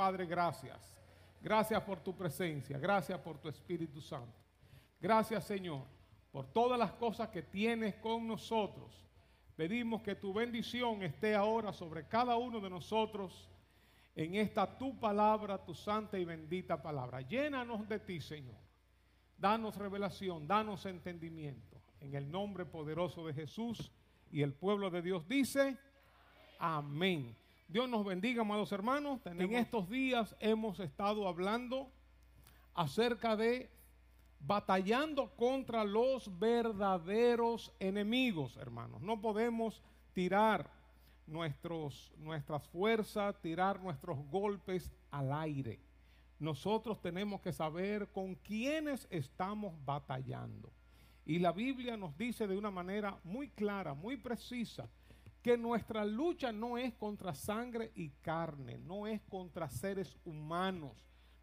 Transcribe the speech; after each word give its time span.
Padre, 0.00 0.24
gracias. 0.24 0.96
Gracias 1.42 1.82
por 1.82 2.00
tu 2.00 2.16
presencia, 2.16 2.78
gracias 2.78 3.20
por 3.20 3.36
tu 3.36 3.50
Espíritu 3.50 4.00
Santo. 4.00 4.34
Gracias, 4.98 5.44
Señor, 5.44 5.82
por 6.32 6.46
todas 6.46 6.78
las 6.78 6.92
cosas 6.92 7.28
que 7.28 7.42
tienes 7.42 7.96
con 7.96 8.26
nosotros. 8.26 9.06
Pedimos 9.56 10.00
que 10.00 10.14
tu 10.14 10.32
bendición 10.32 11.02
esté 11.02 11.34
ahora 11.34 11.70
sobre 11.74 12.08
cada 12.08 12.38
uno 12.38 12.60
de 12.60 12.70
nosotros 12.70 13.50
en 14.14 14.36
esta 14.36 14.78
tu 14.78 14.98
palabra, 14.98 15.62
tu 15.62 15.74
santa 15.74 16.18
y 16.18 16.24
bendita 16.24 16.80
palabra. 16.80 17.20
Llénanos 17.20 17.86
de 17.86 17.98
ti, 17.98 18.22
Señor. 18.22 18.56
Danos 19.36 19.76
revelación, 19.76 20.48
danos 20.48 20.86
entendimiento. 20.86 21.78
En 22.00 22.14
el 22.14 22.30
nombre 22.30 22.64
poderoso 22.64 23.26
de 23.26 23.34
Jesús 23.34 23.92
y 24.30 24.40
el 24.40 24.54
pueblo 24.54 24.88
de 24.88 25.02
Dios 25.02 25.28
dice, 25.28 25.76
amén. 26.58 27.36
Dios 27.70 27.88
nos 27.88 28.04
bendiga, 28.04 28.42
amados 28.42 28.72
hermanos. 28.72 29.20
En 29.26 29.54
estos 29.54 29.88
días 29.88 30.34
hemos 30.40 30.80
estado 30.80 31.28
hablando 31.28 31.88
acerca 32.74 33.36
de 33.36 33.70
batallando 34.40 35.36
contra 35.36 35.84
los 35.84 36.36
verdaderos 36.40 37.72
enemigos, 37.78 38.56
hermanos. 38.56 39.00
No 39.02 39.20
podemos 39.20 39.84
tirar 40.14 40.68
nuestros, 41.28 42.12
nuestras 42.18 42.66
fuerzas, 42.66 43.40
tirar 43.40 43.80
nuestros 43.80 44.18
golpes 44.30 44.90
al 45.12 45.32
aire. 45.32 45.78
Nosotros 46.40 47.00
tenemos 47.00 47.40
que 47.40 47.52
saber 47.52 48.08
con 48.08 48.34
quiénes 48.34 49.06
estamos 49.10 49.74
batallando. 49.84 50.72
Y 51.24 51.38
la 51.38 51.52
Biblia 51.52 51.96
nos 51.96 52.18
dice 52.18 52.48
de 52.48 52.58
una 52.58 52.72
manera 52.72 53.20
muy 53.22 53.48
clara, 53.50 53.94
muy 53.94 54.16
precisa, 54.16 54.88
que 55.42 55.56
nuestra 55.56 56.04
lucha 56.04 56.52
no 56.52 56.76
es 56.76 56.92
contra 56.94 57.34
sangre 57.34 57.92
y 57.94 58.10
carne, 58.22 58.78
no 58.78 59.06
es 59.06 59.20
contra 59.22 59.70
seres 59.70 60.16
humanos. 60.24 60.92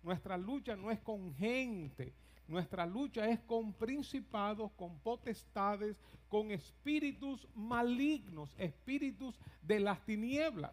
Nuestra 0.03 0.37
lucha 0.37 0.75
no 0.75 0.91
es 0.91 0.99
con 0.99 1.33
gente, 1.33 2.13
nuestra 2.47 2.85
lucha 2.85 3.27
es 3.27 3.39
con 3.41 3.73
principados, 3.73 4.71
con 4.77 4.99
potestades, 4.99 5.97
con 6.29 6.51
espíritus 6.51 7.47
malignos, 7.55 8.49
espíritus 8.57 9.35
de 9.61 9.79
las 9.79 10.03
tinieblas 10.05 10.71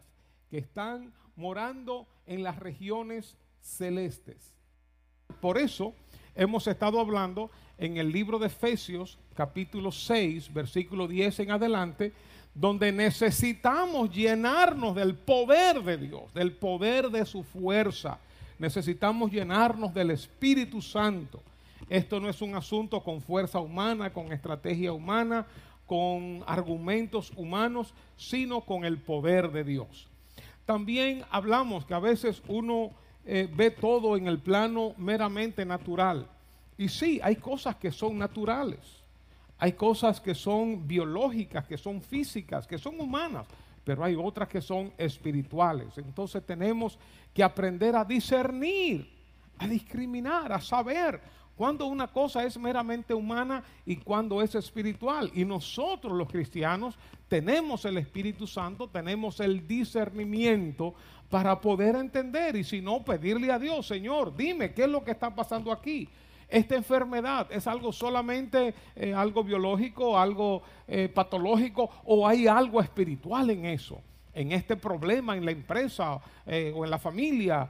que 0.49 0.59
están 0.59 1.13
morando 1.35 2.07
en 2.25 2.43
las 2.43 2.57
regiones 2.57 3.37
celestes. 3.59 4.53
Por 5.41 5.57
eso 5.57 5.93
hemos 6.35 6.67
estado 6.67 6.99
hablando 6.99 7.49
en 7.77 7.97
el 7.97 8.11
libro 8.11 8.39
de 8.39 8.47
Efesios 8.47 9.17
capítulo 9.33 9.91
6, 9.91 10.53
versículo 10.53 11.07
10 11.07 11.39
en 11.41 11.51
adelante, 11.51 12.13
donde 12.55 12.89
necesitamos 12.93 14.09
llenarnos 14.09 14.95
del 14.95 15.13
poder 15.13 15.83
de 15.83 15.97
Dios, 15.97 16.33
del 16.33 16.53
poder 16.53 17.09
de 17.09 17.25
su 17.25 17.43
fuerza. 17.43 18.17
Necesitamos 18.57 19.29
llenarnos 19.29 19.93
del 19.93 20.11
Espíritu 20.11 20.81
Santo. 20.81 21.43
Esto 21.89 22.19
no 22.21 22.29
es 22.29 22.41
un 22.41 22.55
asunto 22.55 23.03
con 23.03 23.21
fuerza 23.21 23.59
humana, 23.59 24.13
con 24.13 24.31
estrategia 24.31 24.93
humana, 24.93 25.45
con 25.85 26.43
argumentos 26.47 27.31
humanos, 27.35 27.93
sino 28.15 28.61
con 28.61 28.85
el 28.85 28.97
poder 28.97 29.51
de 29.51 29.65
Dios. 29.65 30.07
También 30.65 31.25
hablamos 31.29 31.85
que 31.85 31.93
a 31.93 31.99
veces 31.99 32.41
uno 32.47 32.91
eh, 33.25 33.49
ve 33.53 33.69
todo 33.69 34.15
en 34.15 34.27
el 34.27 34.39
plano 34.39 34.93
meramente 34.97 35.65
natural. 35.65 36.25
Y 36.77 36.87
sí, 36.87 37.19
hay 37.21 37.35
cosas 37.35 37.75
que 37.75 37.91
son 37.91 38.17
naturales. 38.17 39.04
Hay 39.57 39.73
cosas 39.73 40.19
que 40.19 40.35
son 40.35 40.85
biológicas, 40.87 41.65
que 41.65 41.77
son 41.77 42.01
físicas, 42.01 42.67
que 42.67 42.77
son 42.77 42.99
humanas, 42.99 43.47
pero 43.83 44.03
hay 44.03 44.15
otras 44.15 44.49
que 44.49 44.61
son 44.61 44.91
espirituales. 44.97 45.97
Entonces 45.97 46.45
tenemos 46.45 46.97
que 47.33 47.43
aprender 47.43 47.95
a 47.95 48.03
discernir, 48.03 49.09
a 49.57 49.67
discriminar, 49.67 50.51
a 50.51 50.59
saber 50.59 51.21
cuando 51.55 51.85
una 51.85 52.07
cosa 52.07 52.43
es 52.43 52.57
meramente 52.57 53.13
humana 53.13 53.63
y 53.85 53.95
cuando 53.95 54.41
es 54.41 54.55
espiritual. 54.55 55.31
Y 55.33 55.45
nosotros 55.45 56.13
los 56.13 56.29
cristianos 56.29 56.95
tenemos 57.29 57.85
el 57.85 57.97
Espíritu 57.97 58.45
Santo, 58.45 58.89
tenemos 58.89 59.39
el 59.39 59.65
discernimiento 59.65 60.93
para 61.29 61.59
poder 61.61 61.95
entender 61.95 62.57
y 62.57 62.63
si 62.65 62.81
no, 62.81 63.03
pedirle 63.03 63.51
a 63.51 63.57
Dios, 63.57 63.87
Señor, 63.87 64.35
dime 64.35 64.73
qué 64.73 64.83
es 64.83 64.89
lo 64.89 65.03
que 65.03 65.11
está 65.11 65.33
pasando 65.33 65.71
aquí 65.71 66.09
esta 66.49 66.75
enfermedad 66.75 67.47
es 67.51 67.67
algo 67.67 67.91
solamente 67.91 68.73
eh, 68.95 69.13
algo 69.13 69.43
biológico, 69.43 70.17
algo 70.17 70.61
eh, 70.87 71.09
patológico 71.09 71.89
o 72.05 72.27
hay 72.27 72.47
algo 72.47 72.81
espiritual 72.81 73.49
en 73.49 73.65
eso, 73.65 74.01
en 74.33 74.51
este 74.51 74.75
problema 74.75 75.35
en 75.35 75.45
la 75.45 75.51
empresa 75.51 76.19
eh, 76.45 76.71
o 76.75 76.85
en 76.85 76.91
la 76.91 76.99
familia 76.99 77.67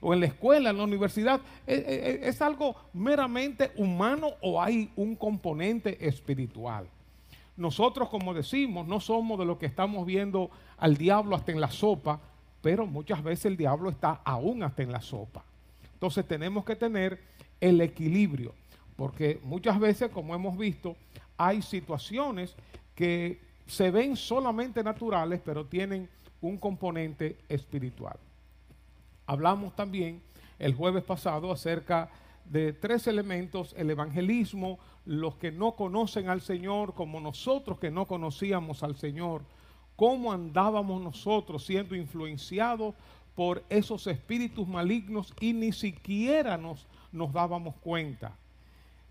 o 0.00 0.12
en 0.12 0.20
la 0.20 0.26
escuela, 0.26 0.70
en 0.70 0.76
la 0.76 0.84
universidad. 0.84 1.40
¿Es 1.66 2.42
algo 2.42 2.76
meramente 2.92 3.72
humano 3.76 4.32
o 4.42 4.60
hay 4.60 4.90
un 4.96 5.16
componente 5.16 6.06
espiritual? 6.06 6.86
Nosotros, 7.56 8.10
como 8.10 8.34
decimos, 8.34 8.86
no 8.86 9.00
somos 9.00 9.38
de 9.38 9.46
los 9.46 9.56
que 9.56 9.66
estamos 9.66 10.06
viendo 10.06 10.50
al 10.76 10.96
diablo 10.96 11.34
hasta 11.34 11.50
en 11.50 11.60
la 11.60 11.70
sopa, 11.70 12.20
pero 12.60 12.86
muchas 12.86 13.22
veces 13.22 13.46
el 13.46 13.56
diablo 13.56 13.88
está 13.88 14.20
aún 14.24 14.62
hasta 14.62 14.82
en 14.82 14.92
la 14.92 15.00
sopa. 15.00 15.47
Entonces 15.98 16.28
tenemos 16.28 16.64
que 16.64 16.76
tener 16.76 17.20
el 17.60 17.80
equilibrio, 17.80 18.54
porque 18.94 19.40
muchas 19.42 19.80
veces, 19.80 20.12
como 20.12 20.32
hemos 20.32 20.56
visto, 20.56 20.94
hay 21.36 21.60
situaciones 21.60 22.54
que 22.94 23.40
se 23.66 23.90
ven 23.90 24.14
solamente 24.14 24.84
naturales, 24.84 25.40
pero 25.44 25.66
tienen 25.66 26.08
un 26.40 26.56
componente 26.56 27.36
espiritual. 27.48 28.16
Hablamos 29.26 29.74
también 29.74 30.22
el 30.60 30.72
jueves 30.72 31.02
pasado 31.02 31.50
acerca 31.50 32.10
de 32.44 32.72
tres 32.72 33.08
elementos, 33.08 33.74
el 33.76 33.90
evangelismo, 33.90 34.78
los 35.04 35.34
que 35.34 35.50
no 35.50 35.72
conocen 35.72 36.28
al 36.28 36.42
Señor, 36.42 36.94
como 36.94 37.18
nosotros 37.18 37.80
que 37.80 37.90
no 37.90 38.06
conocíamos 38.06 38.84
al 38.84 38.96
Señor, 38.96 39.42
cómo 39.96 40.32
andábamos 40.32 41.02
nosotros 41.02 41.64
siendo 41.64 41.96
influenciados 41.96 42.94
por 43.38 43.62
esos 43.68 44.04
espíritus 44.08 44.66
malignos 44.66 45.32
y 45.38 45.52
ni 45.52 45.70
siquiera 45.70 46.58
nos 46.58 46.88
nos 47.12 47.32
dábamos 47.32 47.76
cuenta. 47.76 48.36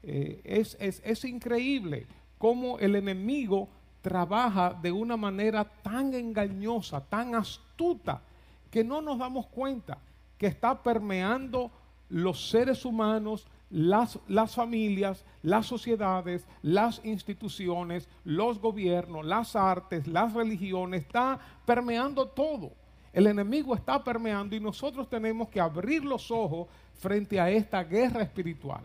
Eh, 0.04 0.42
es, 0.44 0.78
es 0.80 1.24
increíble 1.24 2.08
cómo 2.38 2.78
el 2.80 2.98
enemigo 2.98 3.70
trabaja 4.02 4.78
de 4.82 4.92
una 4.92 5.16
manera 5.16 5.64
tan 5.64 6.14
engañosa, 6.14 7.00
tan 7.02 7.36
astuta, 7.36 8.22
que 8.70 8.84
no 8.84 9.02
nos 9.02 9.18
damos 9.18 9.48
cuenta 9.48 9.98
que 10.38 10.48
está 10.48 10.84
permeando 10.84 11.72
los 12.10 12.50
seres 12.50 12.84
humanos, 12.84 13.48
las, 13.70 14.20
las, 14.28 14.56
familias, 14.56 15.24
las 15.42 15.66
sociedades, 15.66 16.46
las 16.62 17.00
instituciones, 17.06 18.10
los 18.26 18.60
gobiernos, 18.60 19.26
las 19.26 19.56
artes, 19.56 20.06
las 20.06 20.34
religiones, 20.34 21.04
está 21.04 21.40
permeando 21.66 22.28
todo. 22.28 22.72
El 23.14 23.28
enemigo 23.28 23.76
está 23.76 24.04
permeando 24.04 24.56
y 24.56 24.60
nosotros 24.60 25.10
tenemos 25.10 25.50
que 25.50 25.60
abrir 25.60 26.04
los 26.04 26.30
ojos 26.32 26.68
frente 26.96 27.40
a 27.40 27.50
esta 27.50 27.84
guerra 27.84 28.24
espiritual. 28.24 28.84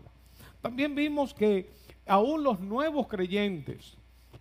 También 0.61 0.95
vimos 0.95 1.33
que 1.33 1.71
aún 2.05 2.43
los 2.43 2.59
nuevos 2.59 3.07
creyentes, 3.07 3.97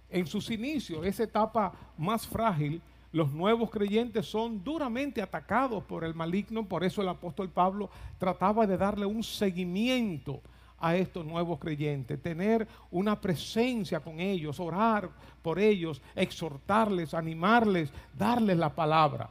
en 0.09 0.27
sus 0.27 0.51
inicios, 0.51 1.05
esa 1.05 1.25
etapa 1.25 1.73
más 1.97 2.27
frágil, 2.27 2.81
los 3.13 3.31
nuevos 3.33 3.71
creyentes 3.71 4.27
son 4.27 4.65
duramente 4.65 5.21
atacados 5.21 5.85
por 5.85 6.05
el 6.05 6.15
maligno, 6.15 6.67
por 6.67 6.83
eso 6.85 7.03
el 7.03 7.09
apóstol 7.09 7.51
Pablo 7.51 7.91
trataba 8.19 8.67
de 8.67 8.79
darle 8.79 9.05
un 9.05 9.23
seguimiento 9.23 10.41
a 10.79 10.97
estos 10.97 11.25
nuevos 11.25 11.59
creyentes, 11.59 12.21
tener 12.21 12.67
una 12.91 13.21
presencia 13.21 14.01
con 14.01 14.19
ellos, 14.19 14.59
orar 14.59 15.11
por 15.43 15.59
ellos, 15.59 16.03
exhortarles, 16.17 17.15
animarles, 17.15 17.93
darles 18.17 18.57
la 18.57 18.75
palabra. 18.75 19.31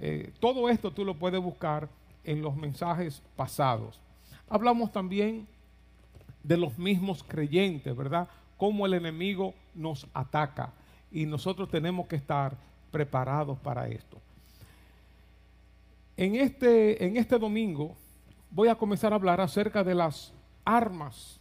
Eh, 0.00 0.32
todo 0.40 0.68
esto 0.68 0.90
tú 0.90 1.04
lo 1.04 1.14
puedes 1.14 1.40
buscar 1.40 1.88
en 2.24 2.42
los 2.42 2.56
mensajes 2.56 3.22
pasados. 3.36 4.00
Hablamos 4.48 4.92
también 4.92 5.46
de 6.42 6.56
los 6.56 6.78
mismos 6.78 7.22
creyentes, 7.22 7.96
¿verdad? 7.96 8.28
Cómo 8.56 8.86
el 8.86 8.94
enemigo 8.94 9.54
nos 9.74 10.06
ataca 10.12 10.72
y 11.10 11.26
nosotros 11.26 11.68
tenemos 11.70 12.06
que 12.06 12.16
estar 12.16 12.56
preparados 12.90 13.58
para 13.58 13.88
esto. 13.88 14.18
En 16.16 16.36
este, 16.36 17.04
en 17.04 17.16
este 17.16 17.38
domingo 17.38 17.96
voy 18.50 18.68
a 18.68 18.76
comenzar 18.76 19.12
a 19.12 19.16
hablar 19.16 19.40
acerca 19.40 19.82
de 19.82 19.94
las 19.94 20.32
armas 20.64 21.40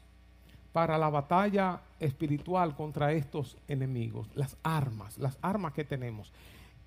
para 0.71 0.97
la 0.97 1.09
batalla 1.09 1.81
espiritual 1.99 2.75
contra 2.75 3.13
estos 3.13 3.55
enemigos. 3.67 4.27
Las 4.33 4.57
armas, 4.63 5.17
las 5.19 5.37
armas 5.41 5.73
que 5.73 5.83
tenemos. 5.83 6.31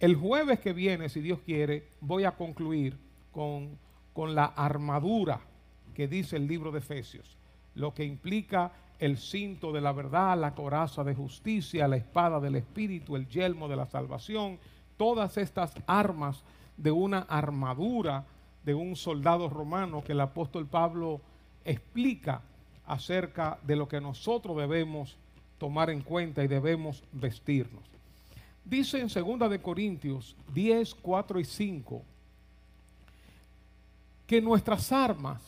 El 0.01 0.15
jueves 0.17 0.61
que 0.61 0.73
viene, 0.73 1.09
si 1.09 1.21
Dios 1.21 1.41
quiere, 1.41 1.89
voy 2.01 2.25
a 2.25 2.33
concluir 2.33 2.99
con 3.33 3.79
con 4.17 4.35
la 4.35 4.47
armadura 4.47 5.41
que 5.93 6.09
dice 6.09 6.37
el 6.37 6.49
libro 6.49 6.73
de 6.73 6.79
Efesios, 6.79 7.37
lo 7.75 7.93
que 7.93 8.03
implica 8.03 8.73
el 8.99 9.19
cinto 9.19 9.73
de 9.73 9.83
la 9.83 9.93
verdad, 9.93 10.39
la 10.39 10.55
coraza 10.55 11.05
de 11.05 11.15
justicia, 11.15 11.87
la 11.87 11.99
espada 11.99 12.41
del 12.41 12.57
Espíritu, 12.57 13.15
el 13.15 13.29
yelmo 13.29 13.69
de 13.69 13.77
la 13.77 13.85
salvación, 13.85 14.59
todas 14.97 15.37
estas 15.37 15.75
armas 15.87 16.45
de 16.79 16.93
una 16.93 17.27
armadura 17.29 18.25
de 18.65 18.73
un 18.73 18.97
soldado 18.97 19.51
romano 19.51 20.03
que 20.03 20.13
el 20.13 20.21
apóstol 20.23 20.67
Pablo 20.67 21.21
explica 21.63 22.41
acerca 22.87 23.59
de 23.65 23.77
lo 23.77 23.87
que 23.87 24.01
nosotros 24.01 24.57
debemos 24.57 25.19
tomar 25.59 25.91
en 25.91 26.01
cuenta 26.01 26.43
y 26.43 26.49
debemos 26.49 27.05
vestirnos. 27.13 27.96
Dice 28.67 28.99
en 28.99 29.09
2 29.09 29.49
de 29.49 29.63
Corintios 29.63 30.35
10, 30.53 30.95
4 30.97 31.39
y 31.41 31.45
5 31.45 32.03
que 34.27 34.43
nuestras 34.43 34.91
armas 34.91 35.41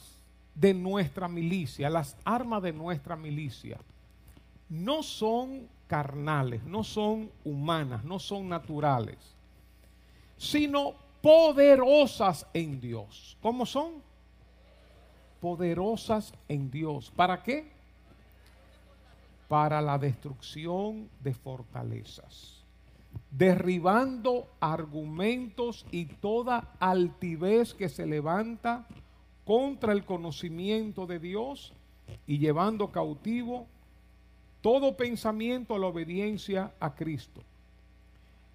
de 0.55 0.73
nuestra 0.73 1.27
milicia, 1.27 1.91
las 1.91 2.17
armas 2.25 2.63
de 2.63 2.73
nuestra 2.73 3.17
milicia, 3.17 3.77
no 4.69 5.03
son 5.03 5.69
carnales, 5.89 6.63
no 6.63 6.85
son 6.85 7.31
humanas, 7.45 8.05
no 8.05 8.21
son 8.21 8.49
naturales, 8.49 9.19
sino 10.37 10.95
poderosas 11.21 12.47
en 12.55 12.81
Dios. 12.81 13.37
¿Cómo 13.43 13.67
son? 13.67 14.03
Poderosas 15.41 16.33
en 16.47 16.71
Dios. 16.71 17.11
¿Para 17.17 17.43
qué? 17.43 17.69
Para 19.49 19.81
la 19.81 19.99
destrucción 19.99 21.09
de 21.21 21.35
fortalezas, 21.35 22.58
derribando 23.31 24.49
argumentos 24.61 25.87
y 25.91 26.07
toda 26.07 26.75
altivez 26.81 27.75
que 27.75 27.89
se 27.89 28.07
levanta 28.07 28.87
contra 29.45 29.93
el 29.93 30.05
conocimiento 30.05 31.07
de 31.07 31.19
Dios 31.19 31.73
y 32.27 32.39
llevando 32.39 32.91
cautivo 32.91 33.67
todo 34.61 34.97
pensamiento 34.97 35.75
a 35.75 35.79
la 35.79 35.87
obediencia 35.87 36.73
a 36.81 36.95
Cristo. 36.95 37.43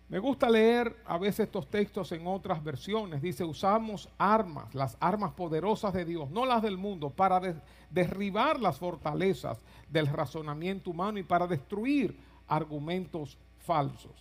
Me 0.10 0.20
gusta 0.20 0.50
leer 0.50 0.96
a 1.06 1.18
veces 1.18 1.48
estos 1.48 1.68
textos 1.68 2.12
en 2.12 2.28
otras 2.28 2.64
versiones. 2.64 3.22
Dice, 3.22 3.44
usamos 3.44 4.10
armas, 4.18 4.76
las 4.76 4.96
armas 5.00 5.32
poderosas 5.32 5.94
de 5.94 6.06
Dios, 6.06 6.30
no 6.30 6.46
las 6.46 6.62
del 6.62 6.78
mundo, 6.78 7.10
para 7.10 7.42
derribar 7.90 8.60
las 8.60 8.78
fortalezas 8.78 9.58
del 9.90 10.08
razonamiento 10.08 10.92
humano 10.92 11.18
y 11.18 11.24
para 11.24 11.48
destruir 11.48 12.16
argumentos 12.48 13.38
falsos. 13.66 14.12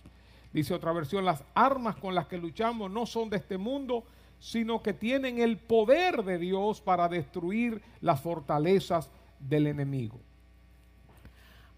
Dice 0.53 0.73
otra 0.73 0.93
versión, 0.93 1.25
las 1.25 1.43
armas 1.55 1.95
con 1.95 2.13
las 2.13 2.27
que 2.27 2.37
luchamos 2.37 2.91
no 2.91 3.05
son 3.07 3.29
de 3.29 3.37
este 3.37 3.57
mundo, 3.57 4.05
sino 4.39 4.83
que 4.83 4.93
tienen 4.93 5.39
el 5.39 5.57
poder 5.57 6.23
de 6.23 6.37
Dios 6.37 6.79
para 6.79 7.09
destruir 7.09 7.81
las 8.01 8.21
fortalezas 8.21 9.09
del 9.39 9.67
enemigo. 9.67 10.19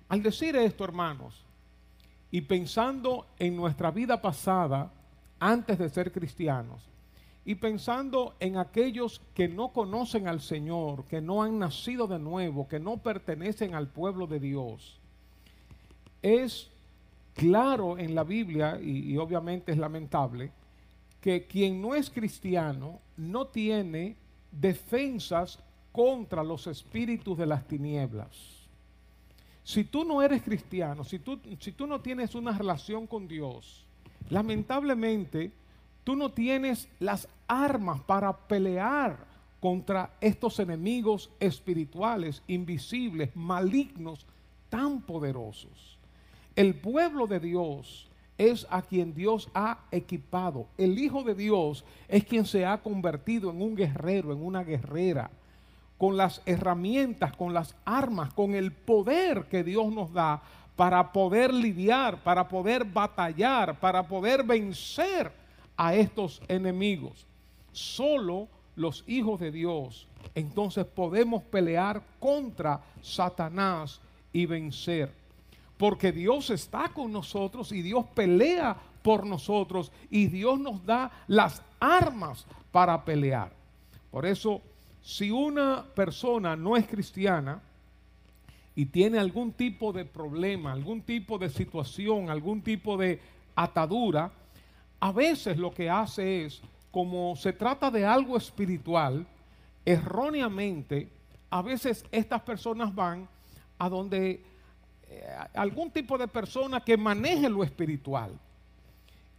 Al 0.09 0.21
decir 0.21 0.55
esto, 0.55 0.83
hermanos, 0.83 1.45
y 2.31 2.41
pensando 2.41 3.27
en 3.39 3.55
nuestra 3.55 3.91
vida 3.91 4.21
pasada 4.21 4.91
antes 5.39 5.79
de 5.79 5.89
ser 5.89 6.11
cristianos, 6.11 6.81
y 7.45 7.55
pensando 7.55 8.35
en 8.39 8.57
aquellos 8.57 9.21
que 9.35 9.47
no 9.47 9.69
conocen 9.69 10.27
al 10.27 10.41
Señor, 10.41 11.05
que 11.05 11.21
no 11.21 11.43
han 11.43 11.59
nacido 11.59 12.07
de 12.07 12.17
nuevo, 12.17 12.67
que 12.67 12.79
no 12.79 12.97
pertenecen 12.97 13.75
al 13.75 13.87
pueblo 13.87 14.25
de 14.25 14.39
Dios, 14.39 14.99
es 16.23 16.71
claro 17.35 17.99
en 17.99 18.15
la 18.15 18.23
Biblia, 18.23 18.79
y, 18.81 19.15
obviamente 19.17 19.71
es 19.71 19.77
lamentable, 19.77 20.51
que 21.21 21.45
quien 21.45 21.81
no 21.81 21.93
es 21.93 22.09
cristiano 22.09 22.99
no 23.17 23.47
tiene 23.47 24.15
defensas 24.51 25.59
contra 25.91 26.43
los 26.43 26.65
espíritus 26.67 27.37
de 27.37 27.45
las 27.45 27.67
tinieblas. 27.67 28.29
Si 29.63 29.83
tú 29.83 30.05
no 30.05 30.21
eres 30.21 30.43
cristiano, 30.43 31.03
si 31.03 31.19
tú, 31.19 31.39
si 31.59 31.71
tú 31.71 31.87
no 31.87 31.99
tienes 31.99 32.35
una 32.35 32.57
relación 32.57 33.07
con 33.07 33.27
Dios, 33.27 33.85
lamentablemente 34.29 35.51
tú 36.03 36.15
no 36.15 36.31
tienes 36.31 36.87
las 36.99 37.27
armas 37.47 38.01
para 38.01 38.31
pelear 38.31 39.17
contra 39.59 40.11
estos 40.21 40.59
enemigos 40.59 41.31
espirituales, 41.39 42.43
invisibles, 42.47 43.35
malignos, 43.35 44.25
tan 44.69 45.01
poderosos. 45.01 45.94
El 46.55 46.75
pueblo 46.75 47.27
de 47.27 47.39
Dios 47.39 48.07
es 48.37 48.67
a 48.69 48.81
quien 48.81 49.13
Dios 49.13 49.49
ha 49.53 49.79
equipado. 49.91 50.67
El 50.77 50.97
Hijo 50.99 51.23
de 51.23 51.35
Dios 51.35 51.83
es 52.07 52.23
quien 52.25 52.45
se 52.45 52.65
ha 52.65 52.81
convertido 52.81 53.49
en 53.49 53.61
un 53.61 53.75
guerrero, 53.75 54.33
en 54.33 54.43
una 54.43 54.63
guerrera 54.63 55.29
con 55.97 56.17
las 56.17 56.41
herramientas, 56.45 57.35
con 57.35 57.53
las 57.53 57.75
armas, 57.85 58.33
con 58.33 58.53
el 58.53 58.71
poder 58.71 59.45
que 59.45 59.63
Dios 59.63 59.91
nos 59.93 60.11
da 60.11 60.41
para 60.75 61.13
poder 61.13 61.53
lidiar, 61.53 62.21
para 62.21 62.47
poder 62.47 62.83
batallar, 62.83 63.79
para 63.79 64.03
poder 64.03 64.43
vencer 64.43 65.31
a 65.77 65.95
estos 65.95 66.41
enemigos. 66.47 67.25
Solo 67.71 68.49
los 68.75 69.05
hijos 69.07 69.39
de 69.39 69.51
Dios 69.51 70.07
entonces 70.33 70.85
podemos 70.85 71.43
pelear 71.43 72.01
contra 72.19 72.81
Satanás 73.01 74.01
y 74.33 74.45
vencer. 74.45 75.24
Porque 75.77 76.11
Dios 76.11 76.49
está 76.49 76.89
con 76.89 77.11
nosotros 77.11 77.71
y 77.71 77.81
Dios 77.81 78.05
pelea 78.13 78.77
por 79.01 79.25
nosotros 79.25 79.91
y 80.09 80.27
Dios 80.27 80.59
nos 80.59 80.85
da 80.85 81.11
las 81.27 81.61
armas 81.79 82.45
para 82.71 83.03
pelear. 83.03 83.51
Por 84.09 84.25
eso 84.25 84.61
si 85.05 85.29
una 85.29 85.85
persona 85.93 86.55
no 86.55 86.75
es 86.75 86.87
cristiana 86.87 87.61
y 88.75 88.87
tiene 88.87 89.19
algún 89.19 89.51
tipo 89.53 89.93
de 89.93 90.03
problema, 90.03 90.71
algún 90.71 91.03
tipo 91.03 91.37
de 91.37 91.49
situación, 91.49 92.31
algún 92.31 92.63
tipo 92.63 92.97
de 92.97 93.21
atadura, 93.55 94.31
a 94.99 95.11
veces 95.11 95.57
lo 95.57 95.71
que 95.71 95.91
hace 95.91 96.45
es, 96.45 96.61
como 96.89 97.35
se 97.35 97.53
trata 97.53 97.91
de 97.91 98.03
algo 98.03 98.35
espiritual, 98.35 99.27
erróneamente, 99.85 101.07
a 101.51 101.61
veces 101.61 102.03
estas 102.11 102.41
personas 102.41 102.93
van 102.95 103.29
a 103.77 103.87
donde 103.87 104.43
algún 105.53 105.91
tipo 105.91 106.17
de 106.17 106.27
persona 106.27 106.83
que 106.83 106.97
maneje 106.97 107.49
lo 107.49 107.63
espiritual. 107.63 108.31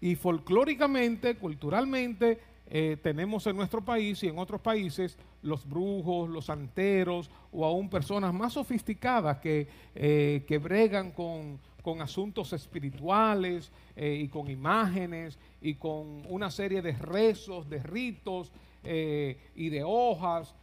Y 0.01 0.15
folclóricamente, 0.15 1.37
culturalmente, 1.37 2.39
eh, 2.69 2.97
tenemos 3.01 3.47
en 3.47 3.57
nuestro 3.57 3.81
país 3.81 4.23
y 4.25 4.29
en 4.29 4.39
otros 4.39 4.61
países 4.61 5.17
los 5.43 5.69
brujos, 5.69 6.29
los 6.29 6.47
santeros 6.47 7.31
o 7.53 7.65
aún 7.65 7.89
personas 7.89 8.35
más 8.35 8.55
sofisticadas 8.55 9.39
que, 9.39 9.69
eh, 9.95 10.45
que 10.47 10.59
bregan 10.59 11.13
con, 11.13 11.61
asuntos 12.01 12.53
espirituales 12.53 13.71
eh, 13.95 14.19
y 14.21 14.27
con 14.27 14.51
imágenes 14.51 15.39
y 15.61 15.75
con 15.75 16.25
una 16.29 16.51
serie 16.51 16.83
de 16.83 16.91
rezos, 16.91 17.71
de 17.71 17.81
ritos 17.81 18.51
y 18.83 19.69
de 19.69 19.83
hojas, 19.85 20.55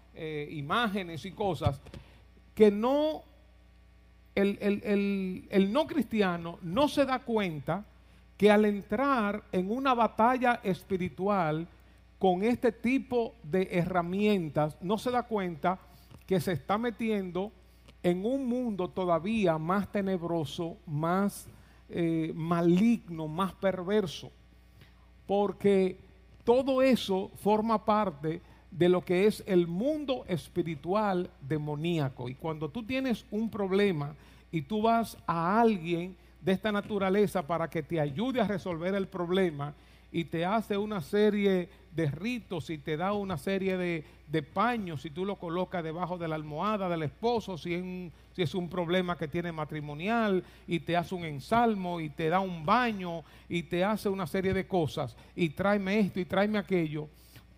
imágenes 0.50 1.25
y 1.25 1.32
cosas 1.32 1.82
que 2.55 2.72
no, 2.72 3.24
el, 4.35 5.47
el 5.49 5.73
no 5.73 5.85
cristiano 5.85 6.57
no 6.61 6.87
se 6.87 7.05
da 7.05 7.19
cuenta 7.19 7.85
que 8.37 8.51
al 8.51 8.65
entrar 8.65 9.43
en 9.51 9.71
una 9.71 9.93
batalla 9.93 10.59
espiritual, 10.63 11.67
con 12.23 12.43
este 12.43 12.71
tipo 12.71 13.35
de 13.43 13.67
herramientas 13.69 14.77
no 14.79 14.97
se 14.97 15.11
da 15.11 15.23
cuenta 15.23 15.77
que 16.25 16.39
se 16.39 16.53
está 16.53 16.77
metiendo 16.77 17.51
en 18.01 18.25
un 18.25 18.47
mundo 18.47 18.89
todavía 18.89 19.57
más 19.57 19.91
tenebroso, 19.91 20.77
más 20.85 21.47
eh, 21.89 22.31
maligno, 22.33 23.27
más 23.27 23.53
perverso. 23.53 24.31
Porque 25.27 25.97
todo 26.43 26.81
eso 26.81 27.29
forma 27.35 27.83
parte 27.83 28.41
de 28.77 28.89
lo 28.89 29.01
que 29.01 29.27
es 29.27 29.44
el 29.46 29.68
mundo 29.68 30.25
espiritual 30.27 31.30
demoníaco. 31.42 32.27
Y 32.27 32.36
cuando 32.36 32.70
tú 32.70 32.84
tienes 32.84 33.25
un 33.30 33.50
problema 33.50 34.15
y 34.51 34.63
tú 34.63 34.82
vas 34.82 35.18
a 35.27 35.62
alguien 35.62 36.15
de 36.42 36.51
esta 36.51 36.72
naturaleza 36.72 37.46
para 37.46 37.70
que 37.70 37.84
te 37.84 38.00
ayude 38.00 38.42
a 38.42 38.48
resolver 38.48 38.96
el 38.96 39.08
problema 39.08 39.74
y 40.12 40.25
te 40.25 40.46
hace 40.46 40.77
una 40.77 41.01
serie 41.01 41.70
de 41.96 42.10
ritos 42.10 42.70
y 42.70 42.77
te 42.77 42.98
da 42.98 43.13
una 43.13 43.38
serie 43.38 43.77
de, 43.77 44.03
paños 44.42 45.03
si 45.03 45.12
tú 45.12 45.25
lo 45.25 45.36
colocas 45.36 45.84
debajo 45.84 46.18
de 46.18 46.27
la 46.27 46.34
almohada 46.34 46.89
del 46.89 47.03
esposo, 47.03 47.56
si, 47.56 48.12
si 48.32 48.42
es 48.42 48.56
un 48.56 48.68
problema 48.68 49.15
que 49.15 49.27
tiene 49.27 49.51
matrimonial, 49.51 50.44
y 50.68 50.80
te 50.80 50.98
hace 50.98 51.13
un 51.13 51.24
ensalmo 51.24 52.00
y 52.00 52.10
te 52.10 52.30
da 52.30 52.39
un 52.39 52.65
baño 52.65 53.24
y 53.48 53.62
te 53.62 53.84
hace 53.84 54.10
una 54.10 54.25
serie 54.25 54.53
de 54.53 54.65
cosas 54.65 55.15
y 55.36 55.50
tráeme 55.50 56.00
esto 56.00 56.20
y 56.20 56.25
tráeme 56.25 56.58
aquello. 56.58 57.08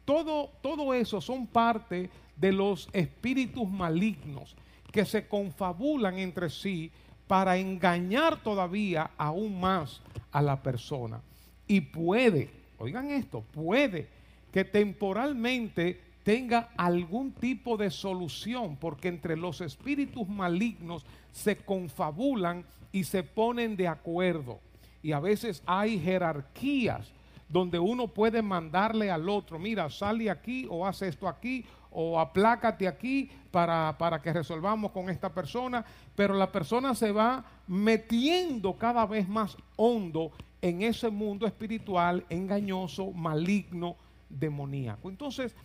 Todo, 0.05 0.51
todo 0.61 0.93
eso 0.93 1.19
son 1.19 1.47
parte 1.47 2.09
de 2.35 2.51
los 2.51 2.87
espíritus 2.93 3.69
malignos 3.69 4.55
que 4.91 5.03
se 5.05 5.27
confabulan 5.27 6.19
entre 6.19 6.49
sí 6.49 6.91
para 7.27 7.57
engañar 7.57 8.41
todavía 8.41 9.11
aún 9.17 9.59
más 9.59 10.01
a 10.31 10.41
la 10.41 10.61
persona. 10.61 11.21
Y 11.67 11.81
puede, 11.81 12.49
oigan 12.77 13.09
esto, 13.09 13.43
puede 13.51 14.07
que 14.51 14.63
temporalmente 14.63 15.99
tenga 16.23 16.69
algún 16.77 17.31
tipo 17.31 17.77
de 17.77 17.91
solución, 17.91 18.77
porque 18.77 19.09
entre 19.09 19.35
los 19.35 19.61
espíritus 19.61 20.27
malignos 20.27 21.05
se 21.31 21.57
confabulan 21.57 22.65
y 22.91 23.03
se 23.03 23.23
ponen 23.23 23.75
de 23.75 23.87
acuerdo. 23.87 24.59
Y 25.03 25.11
a 25.11 25.19
veces 25.19 25.61
hay 25.65 25.99
jerarquías 25.99 27.11
donde 27.47 27.79
uno 27.79 28.07
puede 28.07 28.41
mandarle 28.41 29.11
al 29.11 29.29
otro, 29.29 29.59
mira, 29.59 29.89
sale 29.89 30.29
aquí 30.29 30.67
o 30.69 30.85
haz 30.85 31.01
esto 31.01 31.27
aquí 31.27 31.65
o 31.91 32.19
aplácate 32.19 32.87
aquí 32.87 33.29
para, 33.51 33.95
para 33.97 34.21
que 34.21 34.33
resolvamos 34.33 34.91
con 34.91 35.09
esta 35.09 35.33
persona, 35.33 35.85
pero 36.15 36.33
la 36.33 36.51
persona 36.51 36.93
se 36.93 37.11
va 37.11 37.45
metiendo 37.67 38.73
cada 38.73 39.05
vez 39.05 39.27
más 39.29 39.55
hondo 39.77 40.31
en 40.61 40.81
ese 40.81 41.09
mundo 41.09 41.45
espiritual 41.45 42.25
engañoso, 42.29 43.11
maligno, 43.11 43.95
demoníaco. 44.29 45.09
Entonces, 45.09 45.55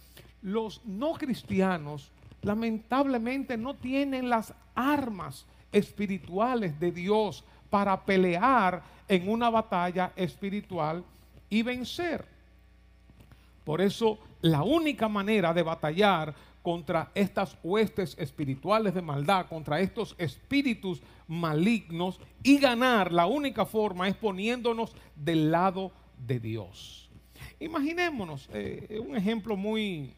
los 0.42 0.84
no 0.84 1.14
cristianos 1.14 2.12
lamentablemente 2.42 3.56
no 3.56 3.74
tienen 3.74 4.28
las 4.28 4.54
armas 4.74 5.46
espirituales 5.72 6.78
de 6.78 6.92
Dios 6.92 7.44
para 7.68 8.04
pelear 8.04 8.82
en 9.08 9.28
una 9.28 9.50
batalla 9.50 10.12
espiritual 10.16 11.04
y 11.50 11.62
vencer. 11.62 12.24
Por 13.64 13.80
eso 13.80 14.18
la 14.40 14.62
única 14.62 15.08
manera 15.08 15.52
de 15.52 15.62
batallar 15.62 16.34
contra 16.62 17.10
estas 17.14 17.56
huestes 17.62 18.16
espirituales 18.18 18.94
de 18.94 19.02
maldad, 19.02 19.46
contra 19.46 19.80
estos 19.80 20.14
espíritus 20.18 21.02
malignos 21.26 22.20
y 22.42 22.58
ganar, 22.58 23.12
la 23.12 23.26
única 23.26 23.64
forma 23.64 24.08
es 24.08 24.14
poniéndonos 24.14 24.94
del 25.16 25.50
lado 25.50 25.92
de 26.26 26.38
Dios. 26.38 27.08
Imaginémonos 27.58 28.48
eh, 28.52 29.00
un 29.06 29.16
ejemplo 29.16 29.56
muy 29.56 30.12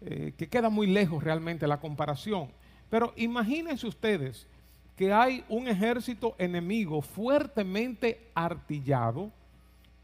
eh, 0.00 0.32
que 0.36 0.48
queda 0.48 0.70
muy 0.70 0.86
lejos 0.86 1.22
realmente 1.22 1.66
la 1.66 1.80
comparación, 1.80 2.50
pero 2.88 3.12
imagínense 3.16 3.86
ustedes 3.86 4.46
que 4.96 5.12
hay 5.12 5.44
un 5.48 5.68
ejército 5.68 6.34
enemigo 6.38 7.02
fuertemente 7.02 8.30
artillado 8.34 9.30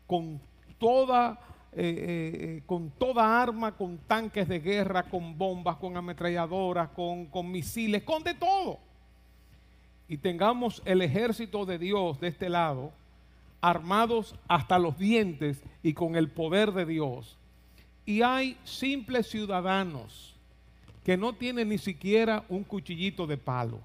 con 0.07 0.41
toda 0.79 1.39
eh, 1.77 1.81
eh, 1.83 2.41
eh, 2.59 2.63
con 2.67 2.91
toda 2.91 3.43
arma, 3.43 3.73
con 3.73 3.99
tanques 3.99 4.47
de 4.47 4.61
guerra, 4.61 5.03
con 5.03 5.37
bombas, 5.37 5.77
con 5.77 5.97
ametralladoras, 5.97 6.91
con, 6.91 7.27
con 7.27 7.51
misiles, 7.51 8.05
con 8.05 8.23
de 8.23 8.35
todo. 8.35 8.79
Y 10.07 10.19
tengamos 10.19 10.83
el 10.85 11.03
ejército 11.03 11.67
de 11.67 11.79
Dios 11.79 12.21
de 12.21 12.29
este 12.29 12.49
lado, 12.49 12.93
armados 13.61 14.37
hasta 14.47 14.79
los 14.79 14.97
dientes 14.99 15.65
y 15.83 15.95
con 15.95 16.15
el 16.15 16.29
poder 16.29 16.71
de 16.71 16.87
Dios. 16.87 17.37
Y 18.07 18.23
hay 18.23 18.57
simples 18.63 19.29
ciudadanos 19.29 20.37
que 21.03 21.17
no 21.17 21.33
tienen 21.33 21.71
ni 21.71 21.79
siquiera 21.79 22.45
un 22.49 22.63
cuchillito 22.63 23.27
de 23.27 23.37
palo. 23.37 23.81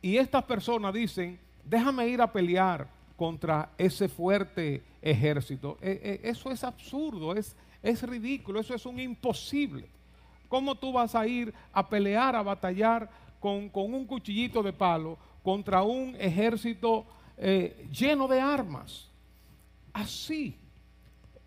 Y 0.00 0.16
estas 0.16 0.44
personas 0.44 0.94
dicen, 0.94 1.40
déjame 1.64 2.06
ir 2.06 2.20
a 2.20 2.32
pelear 2.32 2.93
contra 3.16 3.70
ese 3.78 4.08
fuerte 4.08 4.82
ejército. 5.00 5.78
E, 5.80 6.20
e, 6.24 6.28
eso 6.28 6.50
es 6.50 6.64
absurdo, 6.64 7.34
es, 7.34 7.56
es 7.82 8.02
ridículo, 8.02 8.60
eso 8.60 8.74
es 8.74 8.86
un 8.86 8.98
imposible. 8.98 9.88
¿Cómo 10.48 10.74
tú 10.74 10.92
vas 10.92 11.14
a 11.14 11.26
ir 11.26 11.52
a 11.72 11.88
pelear, 11.88 12.36
a 12.36 12.42
batallar 12.42 13.10
con, 13.40 13.70
un 13.74 14.06
cuchillito 14.06 14.62
de 14.62 14.72
palo 14.72 15.18
contra 15.42 15.82
un 15.82 16.16
ejército 16.18 17.04
eh, 17.36 17.88
lleno 17.92 18.28
de 18.28 18.40
armas? 18.40 19.10
Así, 19.92 20.56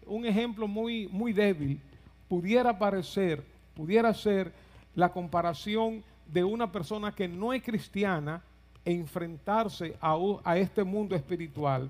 un 0.06 0.26
ejemplo 0.26 0.68
muy, 0.68 1.08
muy 1.08 1.34
débil 1.34 1.82
pudiera 2.28 2.78
parecer, 2.78 3.44
pudiera 3.74 4.14
ser 4.14 4.54
la 4.96 5.12
comparación 5.12 6.04
de 6.26 6.44
una 6.44 6.72
persona 6.72 7.14
que 7.14 7.28
no 7.28 7.54
es 7.54 7.64
cristiana 7.64 8.44
enfrentarse 8.88 9.98
a, 10.00 10.58
este 10.58 10.82
mundo 10.84 11.14
espiritual 11.14 11.90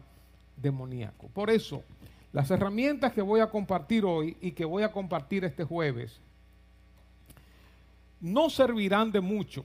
demoníaco. 0.56 1.28
Por 1.28 1.52
eso, 1.52 1.84
las 2.34 2.50
herramientas 2.50 3.14
que 3.14 3.22
voy 3.22 3.40
a 3.40 3.52
compartir 3.52 4.04
hoy 4.04 4.36
y 4.42 4.52
que 4.52 4.66
voy 4.66 4.82
a 4.82 4.92
compartir 4.92 5.46
este 5.46 5.64
jueves 5.64 6.20
no 8.20 8.50
servirán 8.50 9.12
de 9.12 9.22
mucho 9.22 9.64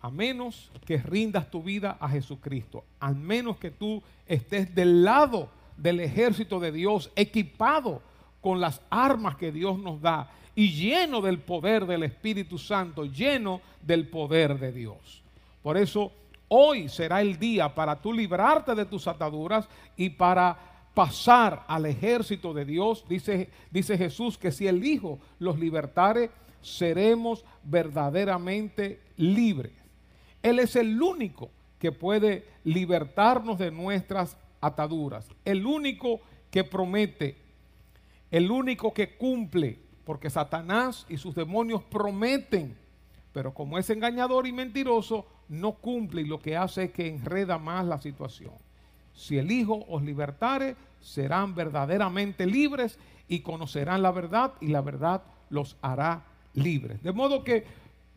a 0.00 0.10
menos 0.10 0.72
que 0.84 0.96
rindas 0.98 1.50
tu 1.50 1.62
vida 1.62 1.96
a 2.00 2.08
Jesucristo, 2.08 2.84
al 2.98 3.14
menos 3.14 3.56
que 3.56 3.70
tú 3.70 4.02
estés 4.26 4.74
del 4.74 5.04
lado 5.04 5.48
del 5.76 6.00
ejército 6.00 6.58
de 6.58 6.72
Dios, 6.72 7.12
equipado 7.14 8.02
con 8.40 8.60
las 8.60 8.80
armas 8.90 9.36
que 9.36 9.52
Dios 9.52 9.78
nos 9.78 10.00
da 10.00 10.30
y 10.56 10.72
lleno 10.72 11.20
del 11.20 11.38
poder 11.38 11.86
del 11.86 12.02
Espíritu 12.02 12.58
Santo, 12.58 13.04
lleno 13.04 13.60
del 13.82 14.08
poder 14.08 14.58
de 14.58 14.72
Dios. 14.72 15.22
Por 15.62 15.76
eso 15.76 16.12
hoy 16.48 16.88
será 16.88 17.20
el 17.20 17.38
día 17.38 17.74
para 17.74 18.00
tú 18.00 18.12
librarte 18.12 18.74
de 18.74 18.86
tus 18.86 19.06
ataduras 19.06 19.68
y 19.96 20.10
para 20.10 20.58
pasar 20.94 21.64
al 21.68 21.86
ejército 21.86 22.52
de 22.52 22.64
Dios. 22.64 23.04
Dice, 23.08 23.50
dice 23.70 23.96
Jesús 23.96 24.36
que 24.36 24.50
si 24.50 24.66
el 24.66 24.84
Hijo 24.84 25.18
los 25.38 25.58
libertare, 25.58 26.30
seremos 26.60 27.44
verdaderamente 27.62 29.00
libres. 29.16 29.72
Él 30.42 30.58
es 30.58 30.76
el 30.76 31.00
único 31.00 31.50
que 31.78 31.92
puede 31.92 32.46
libertarnos 32.64 33.58
de 33.58 33.70
nuestras 33.70 34.36
ataduras, 34.60 35.28
el 35.44 35.66
único 35.66 36.20
que 36.50 36.64
promete, 36.64 37.36
el 38.30 38.50
único 38.50 38.92
que 38.92 39.16
cumple, 39.16 39.78
porque 40.04 40.30
Satanás 40.30 41.06
y 41.08 41.16
sus 41.16 41.34
demonios 41.34 41.82
prometen, 41.84 42.76
pero 43.32 43.54
como 43.54 43.78
es 43.78 43.88
engañador 43.90 44.46
y 44.46 44.52
mentiroso, 44.52 45.26
no 45.48 45.72
cumple 45.72 46.22
y 46.22 46.26
lo 46.26 46.40
que 46.40 46.56
hace 46.56 46.84
es 46.84 46.90
que 46.92 47.08
enreda 47.08 47.58
más 47.58 47.84
la 47.86 48.00
situación. 48.00 48.52
Si 49.14 49.38
el 49.38 49.50
Hijo 49.50 49.84
os 49.88 50.02
libertare, 50.02 50.76
serán 51.00 51.54
verdaderamente 51.54 52.46
libres 52.46 52.98
y 53.28 53.40
conocerán 53.40 54.02
la 54.02 54.10
verdad 54.10 54.52
y 54.60 54.68
la 54.68 54.80
verdad 54.80 55.22
los 55.50 55.76
hará 55.82 56.24
libres. 56.54 57.02
De 57.02 57.12
modo 57.12 57.44
que 57.44 57.64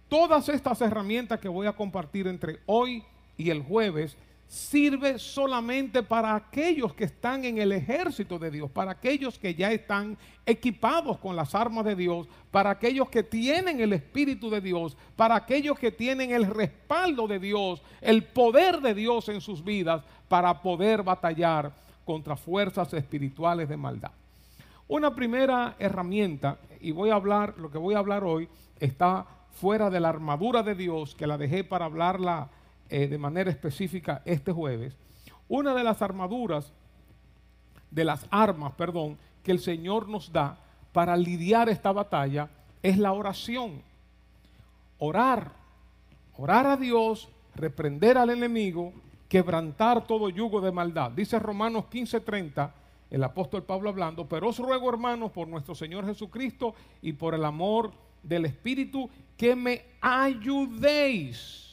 todas 0.07 0.49
estas 0.49 0.81
herramientas 0.81 1.39
que 1.39 1.49
voy 1.49 1.67
a 1.67 1.73
compartir 1.73 2.27
entre 2.27 2.59
hoy 2.65 3.03
y 3.37 3.49
el 3.49 3.61
jueves 3.61 4.17
sirve 4.51 5.17
solamente 5.17 6.03
para 6.03 6.35
aquellos 6.35 6.93
que 6.93 7.05
están 7.05 7.45
en 7.45 7.57
el 7.57 7.71
ejército 7.71 8.37
de 8.37 8.51
Dios, 8.51 8.69
para 8.69 8.91
aquellos 8.91 9.39
que 9.39 9.55
ya 9.55 9.71
están 9.71 10.17
equipados 10.45 11.19
con 11.19 11.37
las 11.37 11.55
armas 11.55 11.85
de 11.85 11.95
Dios, 11.95 12.27
para 12.51 12.71
aquellos 12.71 13.07
que 13.07 13.23
tienen 13.23 13.79
el 13.79 13.93
Espíritu 13.93 14.49
de 14.49 14.59
Dios, 14.59 14.97
para 15.15 15.37
aquellos 15.37 15.79
que 15.79 15.93
tienen 15.93 16.31
el 16.31 16.45
respaldo 16.47 17.27
de 17.27 17.39
Dios, 17.39 17.81
el 18.01 18.25
poder 18.25 18.81
de 18.81 18.93
Dios 18.93 19.29
en 19.29 19.39
sus 19.39 19.63
vidas 19.63 20.03
para 20.27 20.61
poder 20.61 21.01
batallar 21.01 21.71
contra 22.03 22.35
fuerzas 22.35 22.93
espirituales 22.93 23.69
de 23.69 23.77
maldad. 23.77 24.11
Una 24.89 25.15
primera 25.15 25.77
herramienta, 25.79 26.57
y 26.81 26.91
voy 26.91 27.09
a 27.09 27.15
hablar, 27.15 27.53
lo 27.57 27.71
que 27.71 27.77
voy 27.77 27.95
a 27.95 27.99
hablar 27.99 28.25
hoy, 28.25 28.49
está 28.81 29.25
fuera 29.53 29.89
de 29.89 30.01
la 30.01 30.09
armadura 30.09 30.61
de 30.61 30.75
Dios, 30.75 31.15
que 31.15 31.25
la 31.25 31.37
dejé 31.37 31.63
para 31.63 31.85
hablarla 31.85 32.49
eh, 32.91 33.07
de 33.07 33.17
manera 33.17 33.49
específica 33.49 34.21
este 34.25 34.51
jueves, 34.51 34.97
una 35.47 35.73
de 35.73 35.81
las 35.81 36.01
armaduras, 36.01 36.73
de 37.89 38.03
las 38.03 38.27
armas, 38.29 38.73
perdón, 38.73 39.17
que 39.43 39.51
el 39.53 39.59
Señor 39.59 40.09
nos 40.09 40.33
da 40.33 40.57
para 40.91 41.15
lidiar 41.15 41.69
esta 41.69 41.93
batalla 41.93 42.49
es 42.83 42.97
la 42.97 43.13
oración. 43.13 43.81
Orar, 44.97 45.53
orar 46.37 46.67
a 46.67 46.75
Dios, 46.75 47.29
reprender 47.55 48.17
al 48.17 48.29
enemigo, 48.29 48.91
quebrantar 49.29 50.05
todo 50.05 50.29
yugo 50.29 50.59
de 50.59 50.73
maldad. 50.73 51.11
Dice 51.11 51.39
Romanos 51.39 51.85
15:30, 51.89 52.73
el 53.09 53.23
apóstol 53.23 53.63
Pablo 53.63 53.89
hablando, 53.89 54.27
pero 54.27 54.49
os 54.49 54.59
ruego 54.59 54.89
hermanos 54.89 55.31
por 55.31 55.47
nuestro 55.47 55.75
Señor 55.75 56.05
Jesucristo 56.05 56.75
y 57.01 57.13
por 57.13 57.35
el 57.35 57.45
amor 57.45 57.91
del 58.21 58.43
Espíritu 58.43 59.09
que 59.37 59.55
me 59.55 59.85
ayudéis 60.01 61.70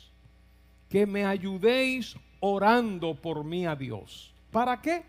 que 0.88 1.06
me 1.06 1.24
ayudéis 1.24 2.16
orando 2.40 3.14
por 3.14 3.44
mí 3.44 3.66
a 3.66 3.76
Dios. 3.76 4.32
¿Para 4.50 4.80
qué? 4.80 5.02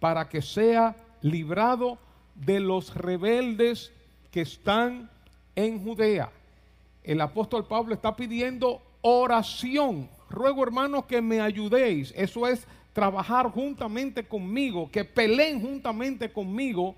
Para 0.00 0.28
que 0.28 0.42
sea 0.42 0.96
librado 1.20 1.98
de 2.34 2.60
los 2.60 2.94
rebeldes 2.94 3.92
que 4.30 4.42
están 4.42 5.10
en 5.54 5.82
Judea. 5.82 6.30
El 7.04 7.20
apóstol 7.20 7.66
Pablo 7.66 7.94
está 7.94 8.16
pidiendo 8.16 8.80
oración. 9.02 10.08
Ruego 10.30 10.62
hermanos 10.62 11.04
que 11.04 11.20
me 11.20 11.40
ayudéis. 11.40 12.12
Eso 12.16 12.46
es 12.46 12.66
trabajar 12.92 13.50
juntamente 13.50 14.24
conmigo, 14.24 14.90
que 14.90 15.04
peleen 15.04 15.60
juntamente 15.60 16.30
conmigo, 16.30 16.94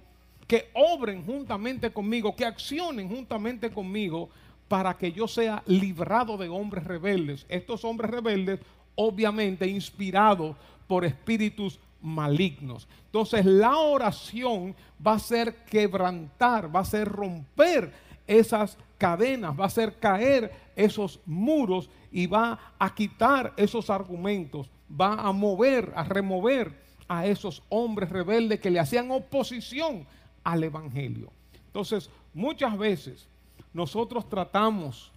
que 0.47 0.68
obren 0.75 1.25
juntamente 1.25 1.90
conmigo, 1.90 2.35
que 2.37 2.44
accionen 2.44 3.09
juntamente 3.09 3.71
conmigo 3.71 4.28
para 4.75 4.99
que 4.99 5.12
yo 5.12 5.28
sea 5.28 5.62
librado 5.66 6.37
de 6.37 6.49
hombres 6.49 6.83
rebeldes. 6.83 7.47
Estos 7.49 7.85
hombres 7.85 8.11
rebeldes, 8.11 8.59
obviamente, 8.97 9.69
inspirados 9.69 10.57
por 10.88 11.04
espíritus 11.04 11.78
malignos. 12.02 12.88
Entonces 13.07 13.47
la 13.47 13.76
oración 13.76 14.75
va 15.00 15.12
a 15.12 15.21
ser 15.21 15.54
quebrantar, 15.66 16.75
va 16.75 16.81
a 16.81 16.85
ser 16.85 17.09
romper 17.09 17.93
esas 18.26 18.76
cadenas, 18.99 19.57
va 19.57 19.62
a 19.62 19.69
hacer 19.69 19.97
caer 20.00 20.50
esos 20.75 21.21
muros 21.25 21.88
y 22.11 22.26
va 22.26 22.59
a 22.76 22.93
quitar 22.97 23.52
esos 23.57 23.90
argumentos, 23.90 24.69
va 24.90 25.14
a 25.21 25.31
mover, 25.31 25.93
a 25.95 26.02
remover 26.02 26.76
a 27.07 27.26
esos 27.26 27.62
hombres 27.69 28.11
rebeldes 28.11 28.59
que 28.59 28.73
le 28.73 28.81
hacían 28.81 29.12
oposición 29.12 30.04
al 30.43 30.64
Evangelio. 30.64 31.31
Entonces, 31.64 32.11
muchas 32.33 32.76
veces 32.76 33.28
nosotros 33.75 34.28
tratamos 34.28 35.12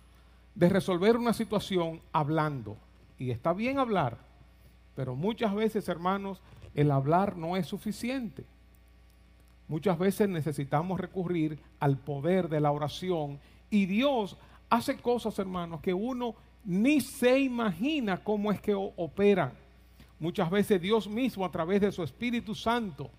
de 0.56 0.68
resolver 0.68 1.16
una 1.16 1.34
situación 1.34 2.02
hablando. 2.12 2.76
Y 3.20 3.32
está 3.32 3.54
bien 3.54 3.80
hablar, 3.80 4.18
pero 4.96 5.16
muchas 5.16 5.54
veces, 5.54 5.88
hermanos, 5.88 6.42
el 6.74 6.92
hablar 6.92 7.38
no 7.38 7.56
es 7.56 7.68
suficiente. 7.68 8.44
Muchas 9.68 9.98
veces 10.00 10.28
necesitamos 10.28 11.00
recurrir 11.00 11.60
al 11.80 11.98
poder 11.98 12.50
de 12.50 12.60
la 12.60 12.72
oración 12.72 13.40
y 13.70 13.86
Dios 13.86 14.38
hace 14.70 14.98
cosas, 14.98 15.38
hermanos, 15.40 15.82
que 15.82 15.94
uno 15.94 16.36
ni 16.64 17.02
se 17.02 17.40
imagina 17.40 18.18
cómo 18.24 18.52
es 18.52 18.60
que 18.60 18.74
opera. 18.74 19.54
Muchas 20.20 20.50
veces 20.50 20.82
Dios 20.82 21.08
mismo 21.08 21.46
a 21.46 21.52
través 21.52 21.82
de 21.82 21.92
su 21.92 22.02
Espíritu 22.02 22.56
Santo 22.56 23.10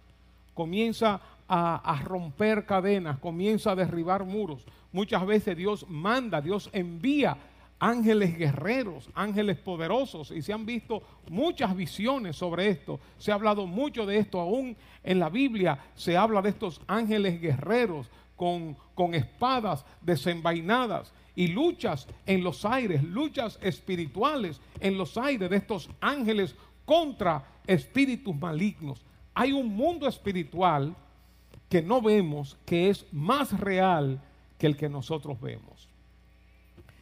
comienza 0.54 1.20
a, 1.46 1.76
a, 1.76 2.02
romper 2.02 2.66
cadenas, 2.66 3.18
comienza 3.18 3.70
a 3.70 3.76
derribar 3.76 4.24
muros. 4.24 4.64
Muchas 4.92 5.26
veces 5.26 5.56
Dios 5.56 5.86
manda, 5.88 6.40
Dios 6.40 6.70
envía 6.72 7.36
ángeles 7.78 8.36
guerreros, 8.36 9.08
ángeles 9.14 9.58
poderosos, 9.58 10.30
y 10.30 10.42
se 10.42 10.52
han 10.52 10.66
visto 10.66 11.02
muchas 11.30 11.76
visiones 11.76 12.36
sobre 12.36 12.68
esto. 12.68 12.98
Se 13.18 13.30
ha 13.30 13.34
hablado 13.34 13.66
mucho 13.66 14.06
de 14.06 14.18
esto, 14.18 14.40
aún 14.40 14.76
en 15.04 15.18
la 15.18 15.28
Biblia 15.28 15.78
se 15.94 16.16
habla 16.16 16.42
de 16.42 16.50
estos 16.50 16.80
ángeles 16.86 17.40
guerreros 17.40 18.10
con, 18.36 18.76
con 18.94 19.14
espadas 19.14 19.84
desenvainadas 20.00 21.12
y 21.34 21.48
luchas 21.48 22.08
en 22.26 22.42
los 22.42 22.64
aires, 22.64 23.02
luchas 23.02 23.58
espirituales 23.62 24.60
en 24.80 24.98
los 24.98 25.16
aires 25.16 25.50
de 25.50 25.56
estos 25.56 25.88
ángeles 26.00 26.56
contra 26.84 27.44
espíritus 27.66 28.34
malignos. 28.34 29.04
Hay 29.34 29.52
un 29.52 29.68
mundo 29.68 30.08
espiritual 30.08 30.96
que 31.68 31.82
no 31.82 32.00
vemos, 32.00 32.56
que 32.64 32.88
es 32.88 33.06
más 33.12 33.58
real 33.60 34.20
que 34.58 34.66
el 34.66 34.76
que 34.76 34.88
nosotros 34.88 35.40
vemos. 35.40 35.88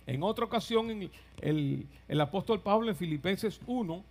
En 0.06 0.22
otra 0.22 0.44
ocasión, 0.44 1.10
el, 1.40 1.86
el, 2.06 2.20
apóstol 2.20 2.60
Pablo 2.60 2.90
en 2.90 2.96
Filipenses 2.96 3.60
1 3.66 4.04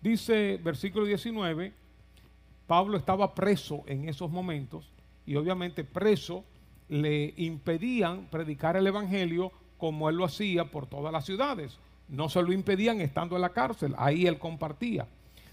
dice, 0.00 0.58
versículo 0.62 1.04
19, 1.04 1.72
Pablo 2.66 2.96
estaba 2.96 3.34
preso 3.34 3.84
en 3.86 4.08
esos 4.08 4.30
momentos 4.30 4.90
y 5.26 5.36
obviamente 5.36 5.84
preso 5.84 6.44
le 6.88 7.34
impedían 7.36 8.26
predicar 8.26 8.76
el 8.76 8.86
Evangelio 8.86 9.52
como 9.76 10.08
él 10.08 10.16
lo 10.16 10.24
hacía 10.24 10.64
por 10.64 10.86
todas 10.86 11.12
las 11.12 11.24
ciudades. 11.24 11.78
No 12.08 12.28
se 12.28 12.42
lo 12.42 12.52
impedían 12.52 13.00
estando 13.00 13.36
en 13.36 13.42
la 13.42 13.50
cárcel, 13.50 13.94
ahí 13.96 14.26
él 14.26 14.38
compartía. 14.38 15.06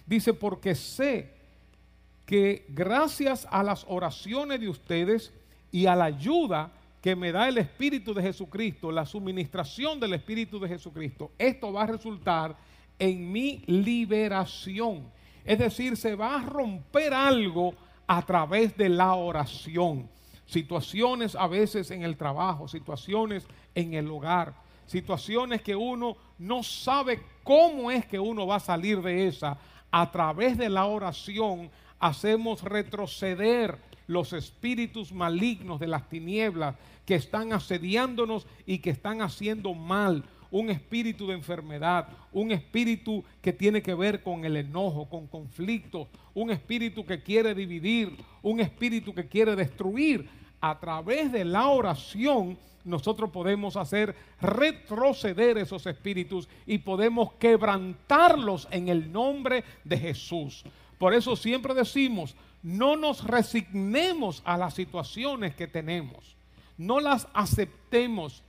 Dice, 0.08 0.34
porque 0.34 0.74
sé 0.74 1.34
que 2.26 2.66
gracias 2.70 3.48
a 3.52 3.62
las 3.62 3.86
oraciones 3.88 4.60
de 4.60 4.70
ustedes 4.70 5.32
y 5.72 5.86
a 5.86 5.96
la 5.96 6.06
ayuda 6.06 6.72
que 7.06 7.16
me 7.16 7.32
da 7.32 7.48
el 7.48 7.60
Espíritu 7.60 8.16
de 8.16 8.24
Jesucristo, 8.24 8.92
la 8.92 9.06
suministración 9.06 10.00
del 10.00 10.16
Espíritu 10.16 10.60
de 10.60 10.68
Jesucristo, 10.68 11.34
esto 11.38 11.72
va 11.72 11.84
a 11.84 11.86
resultar 11.86 12.58
en 12.98 13.32
mi 13.32 13.62
liberación. 13.68 15.12
Es 15.44 15.60
decir, 15.60 15.98
se 15.98 16.16
va 16.16 16.38
a 16.38 16.42
romper 16.42 17.14
algo 17.14 17.76
a 18.08 18.24
través 18.24 18.76
de 18.76 18.90
la 18.90 19.14
oración. 19.14 20.10
Situaciones 20.48 21.36
a 21.36 21.46
veces 21.46 21.92
en 21.92 22.02
el 22.02 22.18
trabajo, 22.18 22.68
situaciones 22.68 23.46
en 23.76 23.94
el 23.94 24.10
hogar, 24.10 24.56
situaciones 24.88 25.62
que 25.62 25.76
uno 25.76 26.18
no 26.40 26.64
sabe 26.64 27.22
cómo 27.44 27.92
es 27.92 28.08
que 28.08 28.18
uno 28.18 28.48
va 28.48 28.56
a 28.56 28.60
salir 28.60 29.00
de 29.04 29.28
esa. 29.28 29.60
A 29.92 30.12
través 30.12 30.58
de 30.58 30.70
la 30.70 30.88
oración 30.88 31.70
hacemos 32.00 32.64
retroceder 32.64 33.78
los 34.08 34.34
espíritus 34.34 35.12
malignos 35.12 35.80
de 35.80 35.88
las 35.88 36.08
tinieblas 36.10 36.76
que 37.06 37.16
están 37.16 37.54
asediándonos 37.54 38.48
y 38.66 38.80
que 38.80 38.90
están 38.90 39.22
haciendo 39.22 39.74
mal. 39.74 40.24
Un 40.52 40.70
espíritu 40.70 41.28
de 41.28 41.34
enfermedad, 41.34 42.08
un 42.32 42.52
espíritu 42.52 43.24
que 43.42 43.52
tiene 43.52 43.82
que 43.82 43.94
ver 43.94 44.24
con 44.24 44.46
el 44.46 44.56
enojo, 44.56 45.10
con 45.10 45.28
conflictos, 45.28 46.08
un 46.34 46.52
espíritu 46.52 47.06
que 47.06 47.22
quiere 47.22 47.54
dividir, 47.54 48.16
un 48.42 48.60
espíritu 48.60 49.14
que 49.14 49.28
quiere 49.28 49.56
destruir. 49.56 50.30
A 50.62 50.80
través 50.80 51.32
de 51.32 51.44
la 51.44 51.68
oración 51.68 52.58
nosotros 52.86 53.32
podemos 53.32 53.76
hacer 53.76 54.16
retroceder 54.40 55.58
esos 55.58 55.86
espíritus 55.88 56.48
y 56.68 56.78
podemos 56.78 57.34
quebrantarlos 57.34 58.68
en 58.72 58.88
el 58.88 59.12
nombre 59.12 59.64
de 59.84 59.98
Jesús. 59.98 60.64
Por 61.00 61.14
eso 61.14 61.36
siempre 61.36 61.74
decimos, 61.74 62.36
no 62.66 62.96
nos 62.96 63.24
resignemos 63.24 64.42
a 64.44 64.58
las 64.58 64.74
situaciones 64.74 65.54
que 65.54 65.68
tenemos. 65.68 66.36
No 66.80 67.00
las 67.00 67.28
aceptemos 67.32 68.42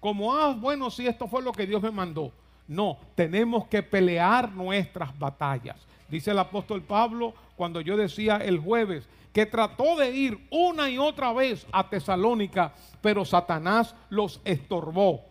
como, 0.00 0.34
ah, 0.34 0.56
bueno, 0.58 0.90
si 0.90 1.06
esto 1.06 1.28
fue 1.28 1.40
lo 1.40 1.52
que 1.52 1.68
Dios 1.68 1.80
me 1.80 1.92
mandó. 1.92 2.32
No, 2.66 2.98
tenemos 3.14 3.68
que 3.68 3.80
pelear 3.80 4.50
nuestras 4.50 5.16
batallas. 5.16 5.76
Dice 6.08 6.32
el 6.32 6.40
apóstol 6.40 6.82
Pablo 6.82 7.32
cuando 7.54 7.80
yo 7.80 7.96
decía 7.96 8.38
el 8.38 8.58
jueves 8.58 9.08
que 9.32 9.46
trató 9.46 9.96
de 9.96 10.10
ir 10.10 10.48
una 10.50 10.90
y 10.90 10.98
otra 10.98 11.32
vez 11.32 11.64
a 11.70 11.88
Tesalónica, 11.88 12.74
pero 13.00 13.24
Satanás 13.24 13.94
los 14.08 14.40
estorbó. 14.44 15.29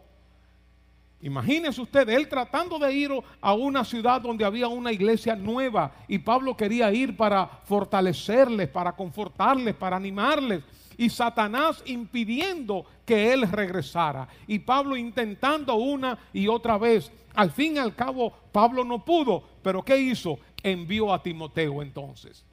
Imagínense 1.21 1.82
usted, 1.82 2.08
él 2.08 2.29
tratando 2.29 2.79
de 2.79 2.93
ir 2.93 3.12
a 3.41 3.53
una 3.53 3.84
ciudad 3.84 4.21
donde 4.21 4.45
había 4.45 4.69
una 4.69 4.91
iglesia 4.91 5.36
nueva 5.36 5.91
y 6.08 6.17
Pablo 6.19 6.55
quería 6.55 6.91
ir 6.93 7.17
para 7.17 7.45
fortalecerles, 7.65 8.69
para 8.69 8.93
confortarles, 8.93 9.75
para 9.75 9.97
animarles. 9.97 10.63
Y 10.95 11.10
Satanás 11.10 11.82
impidiendo 11.86 12.86
que 13.05 13.34
él 13.34 13.49
regresara. 13.49 14.27
Y 14.47 14.60
Pablo 14.60 14.95
intentando 14.95 15.75
una 15.75 16.17
y 16.34 16.47
otra 16.47 16.77
vez. 16.77 17.12
Al 17.36 17.51
fin 17.51 17.75
y 17.75 17.79
al 17.79 17.95
cabo, 17.95 18.34
Pablo 18.51 18.84
no 18.84 19.03
pudo. 19.03 19.43
Pero 19.62 19.84
¿qué 19.84 19.97
hizo? 19.97 20.39
Envió 20.62 21.13
a 21.13 21.23
Timoteo 21.23 21.82
entonces. 21.82 22.45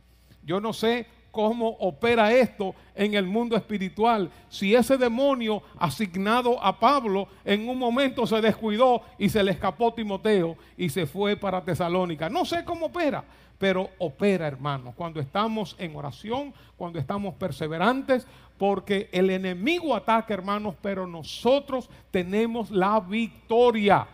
Yo 0.42 0.60
no 0.60 0.72
sé 0.72 1.06
cómo 1.36 1.68
opera 1.80 2.32
esto 2.32 2.74
en 2.94 3.12
el 3.12 3.26
mundo 3.26 3.58
espiritual. 3.58 4.30
Si 4.48 4.74
ese 4.74 4.96
demonio 4.96 5.62
asignado 5.78 6.58
a 6.64 6.80
Pablo 6.80 7.28
en 7.44 7.68
un 7.68 7.78
momento 7.78 8.26
se 8.26 8.40
descuidó 8.40 9.02
y 9.18 9.28
se 9.28 9.42
le 9.42 9.50
escapó 9.50 9.92
Timoteo 9.92 10.56
y 10.78 10.88
se 10.88 11.04
fue 11.04 11.36
para 11.36 11.62
Tesalónica. 11.62 12.30
No 12.30 12.46
sé 12.46 12.64
cómo 12.64 12.86
opera, 12.86 13.22
pero 13.58 13.90
opera, 13.98 14.46
hermanos, 14.46 14.94
cuando 14.96 15.20
estamos 15.20 15.76
en 15.78 15.94
oración, 15.94 16.54
cuando 16.74 16.98
estamos 16.98 17.34
perseverantes, 17.34 18.26
porque 18.56 19.10
el 19.12 19.28
enemigo 19.28 19.94
ataca, 19.94 20.32
hermanos, 20.32 20.74
pero 20.80 21.06
nosotros 21.06 21.90
tenemos 22.10 22.70
la 22.70 22.98
victoria. 22.98 24.06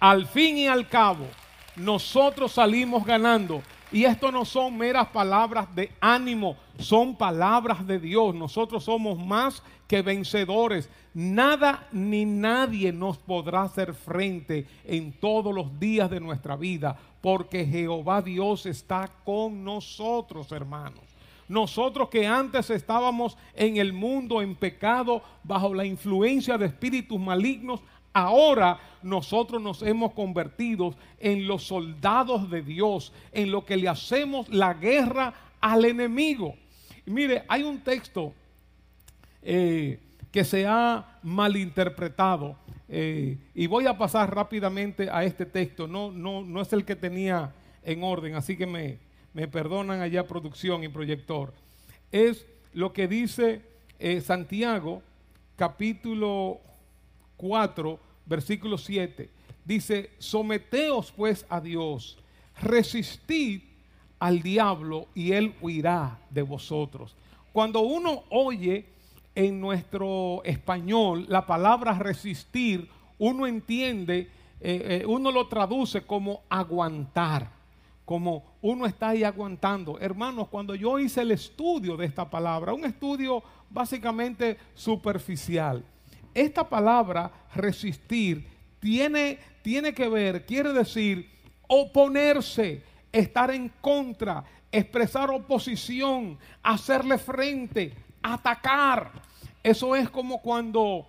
Al 0.00 0.24
fin 0.24 0.56
y 0.56 0.68
al 0.68 0.88
cabo, 0.88 1.26
nosotros 1.76 2.52
salimos 2.52 3.04
ganando 3.04 3.62
y 3.94 4.04
esto 4.04 4.32
no 4.32 4.44
son 4.44 4.76
meras 4.76 5.08
palabras 5.08 5.72
de 5.74 5.92
ánimo, 6.00 6.56
son 6.78 7.16
palabras 7.16 7.86
de 7.86 8.00
Dios. 8.00 8.34
Nosotros 8.34 8.84
somos 8.84 9.18
más 9.18 9.62
que 9.86 10.02
vencedores. 10.02 10.90
Nada 11.14 11.86
ni 11.92 12.24
nadie 12.24 12.92
nos 12.92 13.18
podrá 13.18 13.62
hacer 13.62 13.94
frente 13.94 14.66
en 14.84 15.12
todos 15.12 15.54
los 15.54 15.78
días 15.78 16.10
de 16.10 16.18
nuestra 16.18 16.56
vida, 16.56 16.98
porque 17.20 17.64
Jehová 17.64 18.20
Dios 18.20 18.66
está 18.66 19.08
con 19.24 19.62
nosotros, 19.62 20.50
hermanos. 20.50 21.14
Nosotros 21.46 22.08
que 22.08 22.26
antes 22.26 22.70
estábamos 22.70 23.36
en 23.54 23.76
el 23.76 23.92
mundo 23.92 24.40
en 24.40 24.56
pecado, 24.56 25.22
bajo 25.42 25.74
la 25.74 25.84
influencia 25.84 26.56
de 26.56 26.66
espíritus 26.66 27.20
malignos, 27.20 27.80
Ahora 28.14 28.78
nosotros 29.02 29.60
nos 29.60 29.82
hemos 29.82 30.12
convertido 30.12 30.94
en 31.18 31.46
los 31.46 31.64
soldados 31.64 32.48
de 32.48 32.62
Dios, 32.62 33.12
en 33.32 33.50
lo 33.50 33.64
que 33.64 33.76
le 33.76 33.88
hacemos 33.88 34.48
la 34.48 34.72
guerra 34.72 35.34
al 35.60 35.84
enemigo. 35.84 36.54
mire, 37.06 37.44
hay 37.48 37.64
un 37.64 37.80
texto 37.80 38.32
eh, 39.42 39.98
que 40.30 40.44
se 40.44 40.66
ha 40.66 41.18
malinterpretado 41.22 42.56
eh, 42.88 43.36
y 43.54 43.66
voy 43.66 43.86
a 43.86 43.98
pasar 43.98 44.34
rápidamente 44.34 45.10
a 45.10 45.24
este 45.24 45.44
texto. 45.44 45.88
No, 45.88 46.12
no, 46.12 46.42
no 46.42 46.60
es 46.60 46.72
el 46.72 46.84
que 46.84 46.96
tenía 46.96 47.52
en 47.82 48.04
orden, 48.04 48.36
así 48.36 48.56
que 48.56 48.66
me, 48.66 48.98
me 49.32 49.48
perdonan 49.48 50.00
allá 50.00 50.26
producción 50.26 50.84
y 50.84 50.88
proyector. 50.88 51.52
Es 52.12 52.46
lo 52.72 52.92
que 52.92 53.08
dice 53.08 53.62
eh, 53.98 54.20
Santiago 54.20 55.02
capítulo 55.56 56.60
4, 57.36 57.98
versículo 58.26 58.78
7. 58.78 59.30
Dice, 59.64 60.10
someteos 60.18 61.12
pues 61.12 61.46
a 61.48 61.60
Dios, 61.60 62.18
resistid 62.60 63.62
al 64.18 64.42
diablo 64.42 65.08
y 65.14 65.32
él 65.32 65.54
huirá 65.60 66.18
de 66.30 66.42
vosotros. 66.42 67.16
Cuando 67.52 67.80
uno 67.80 68.24
oye 68.30 68.86
en 69.34 69.60
nuestro 69.60 70.42
español 70.44 71.26
la 71.28 71.46
palabra 71.46 71.94
resistir, 71.94 72.88
uno 73.18 73.46
entiende, 73.46 74.30
eh, 74.60 75.02
eh, 75.02 75.06
uno 75.06 75.30
lo 75.30 75.46
traduce 75.46 76.02
como 76.02 76.42
aguantar, 76.48 77.50
como 78.04 78.44
uno 78.60 78.86
está 78.86 79.10
ahí 79.10 79.24
aguantando. 79.24 79.98
Hermanos, 79.98 80.48
cuando 80.48 80.74
yo 80.74 80.98
hice 80.98 81.22
el 81.22 81.30
estudio 81.30 81.96
de 81.96 82.06
esta 82.06 82.28
palabra, 82.28 82.74
un 82.74 82.84
estudio 82.84 83.42
básicamente 83.70 84.58
superficial, 84.74 85.84
esta 86.34 86.68
palabra 86.68 87.30
resistir 87.54 88.46
tiene, 88.80 89.38
tiene 89.62 89.94
que 89.94 90.08
ver, 90.08 90.44
quiere 90.44 90.72
decir 90.72 91.30
oponerse, 91.66 92.82
estar 93.12 93.50
en 93.50 93.70
contra, 93.80 94.44
expresar 94.70 95.30
oposición, 95.30 96.38
hacerle 96.62 97.16
frente, 97.16 97.94
atacar. 98.22 99.12
Eso 99.62 99.96
es 99.96 100.10
como 100.10 100.42
cuando, 100.42 101.06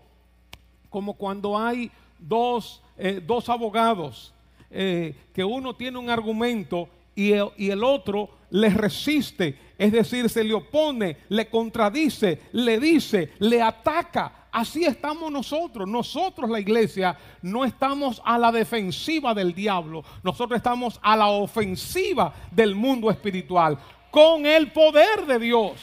como 0.90 1.16
cuando 1.16 1.58
hay 1.58 1.92
dos, 2.20 2.82
eh, 2.98 3.22
dos 3.26 3.50
abogados 3.50 4.34
eh, 4.70 5.16
que 5.34 5.44
uno 5.44 5.76
tiene 5.76 5.98
un 5.98 6.10
argumento 6.10 6.88
y 7.16 7.32
el, 7.32 7.50
y 7.58 7.70
el 7.70 7.84
otro 7.84 8.30
le 8.52 8.70
resiste, 8.70 9.58
es 9.78 9.92
decir, 9.92 10.30
se 10.30 10.44
le 10.44 10.54
opone, 10.54 11.18
le 11.30 11.50
contradice, 11.50 12.42
le 12.54 12.80
dice, 12.80 13.32
le 13.40 13.62
ataca. 13.62 14.45
Así 14.56 14.86
estamos 14.86 15.30
nosotros. 15.30 15.86
Nosotros, 15.86 16.50
la 16.50 16.62
iglesia, 16.62 17.18
no 17.42 17.66
estamos 17.66 18.22
a 18.24 18.38
la 18.38 18.54
defensiva 18.54 19.34
del 19.34 19.54
diablo. 19.54 20.02
Nosotros 20.24 20.56
estamos 20.56 20.98
a 21.04 21.18
la 21.18 21.28
ofensiva 21.28 22.34
del 22.52 22.74
mundo 22.74 23.12
espiritual 23.12 23.78
con 24.10 24.46
el 24.46 24.72
poder 24.72 25.26
de 25.28 25.40
Dios. 25.40 25.74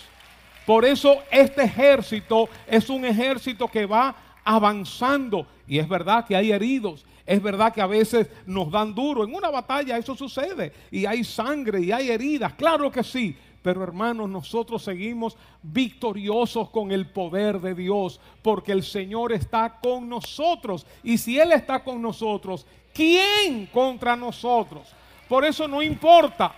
Por 0.64 0.86
eso 0.86 1.18
este 1.30 1.64
ejército 1.64 2.48
es 2.66 2.88
un 2.88 3.04
ejército 3.04 3.68
que 3.68 3.84
va 3.84 4.16
avanzando. 4.42 5.46
Y 5.68 5.78
es 5.78 5.86
verdad 5.86 6.24
que 6.24 6.34
hay 6.34 6.50
heridos, 6.50 7.04
es 7.26 7.42
verdad 7.42 7.74
que 7.74 7.82
a 7.82 7.86
veces 7.86 8.30
nos 8.46 8.70
dan 8.70 8.94
duro. 8.94 9.22
En 9.22 9.34
una 9.34 9.50
batalla 9.50 9.98
eso 9.98 10.16
sucede. 10.16 10.72
Y 10.90 11.04
hay 11.04 11.24
sangre 11.24 11.82
y 11.82 11.92
hay 11.92 12.10
heridas. 12.10 12.54
Claro 12.54 12.90
que 12.90 13.04
sí. 13.04 13.36
Pero 13.62 13.82
hermanos, 13.82 14.28
nosotros 14.28 14.82
seguimos 14.82 15.36
victoriosos 15.62 16.68
con 16.70 16.90
el 16.90 17.06
poder 17.06 17.60
de 17.60 17.74
Dios. 17.74 18.20
Porque 18.42 18.72
el 18.72 18.82
Señor 18.82 19.32
está 19.32 19.78
con 19.80 20.08
nosotros. 20.08 20.86
Y 21.02 21.18
si 21.18 21.38
Él 21.38 21.52
está 21.52 21.82
con 21.84 22.02
nosotros, 22.02 22.66
¿quién 22.92 23.66
contra 23.66 24.16
nosotros? 24.16 24.92
Por 25.28 25.44
eso 25.44 25.68
no 25.68 25.80
importa 25.80 26.52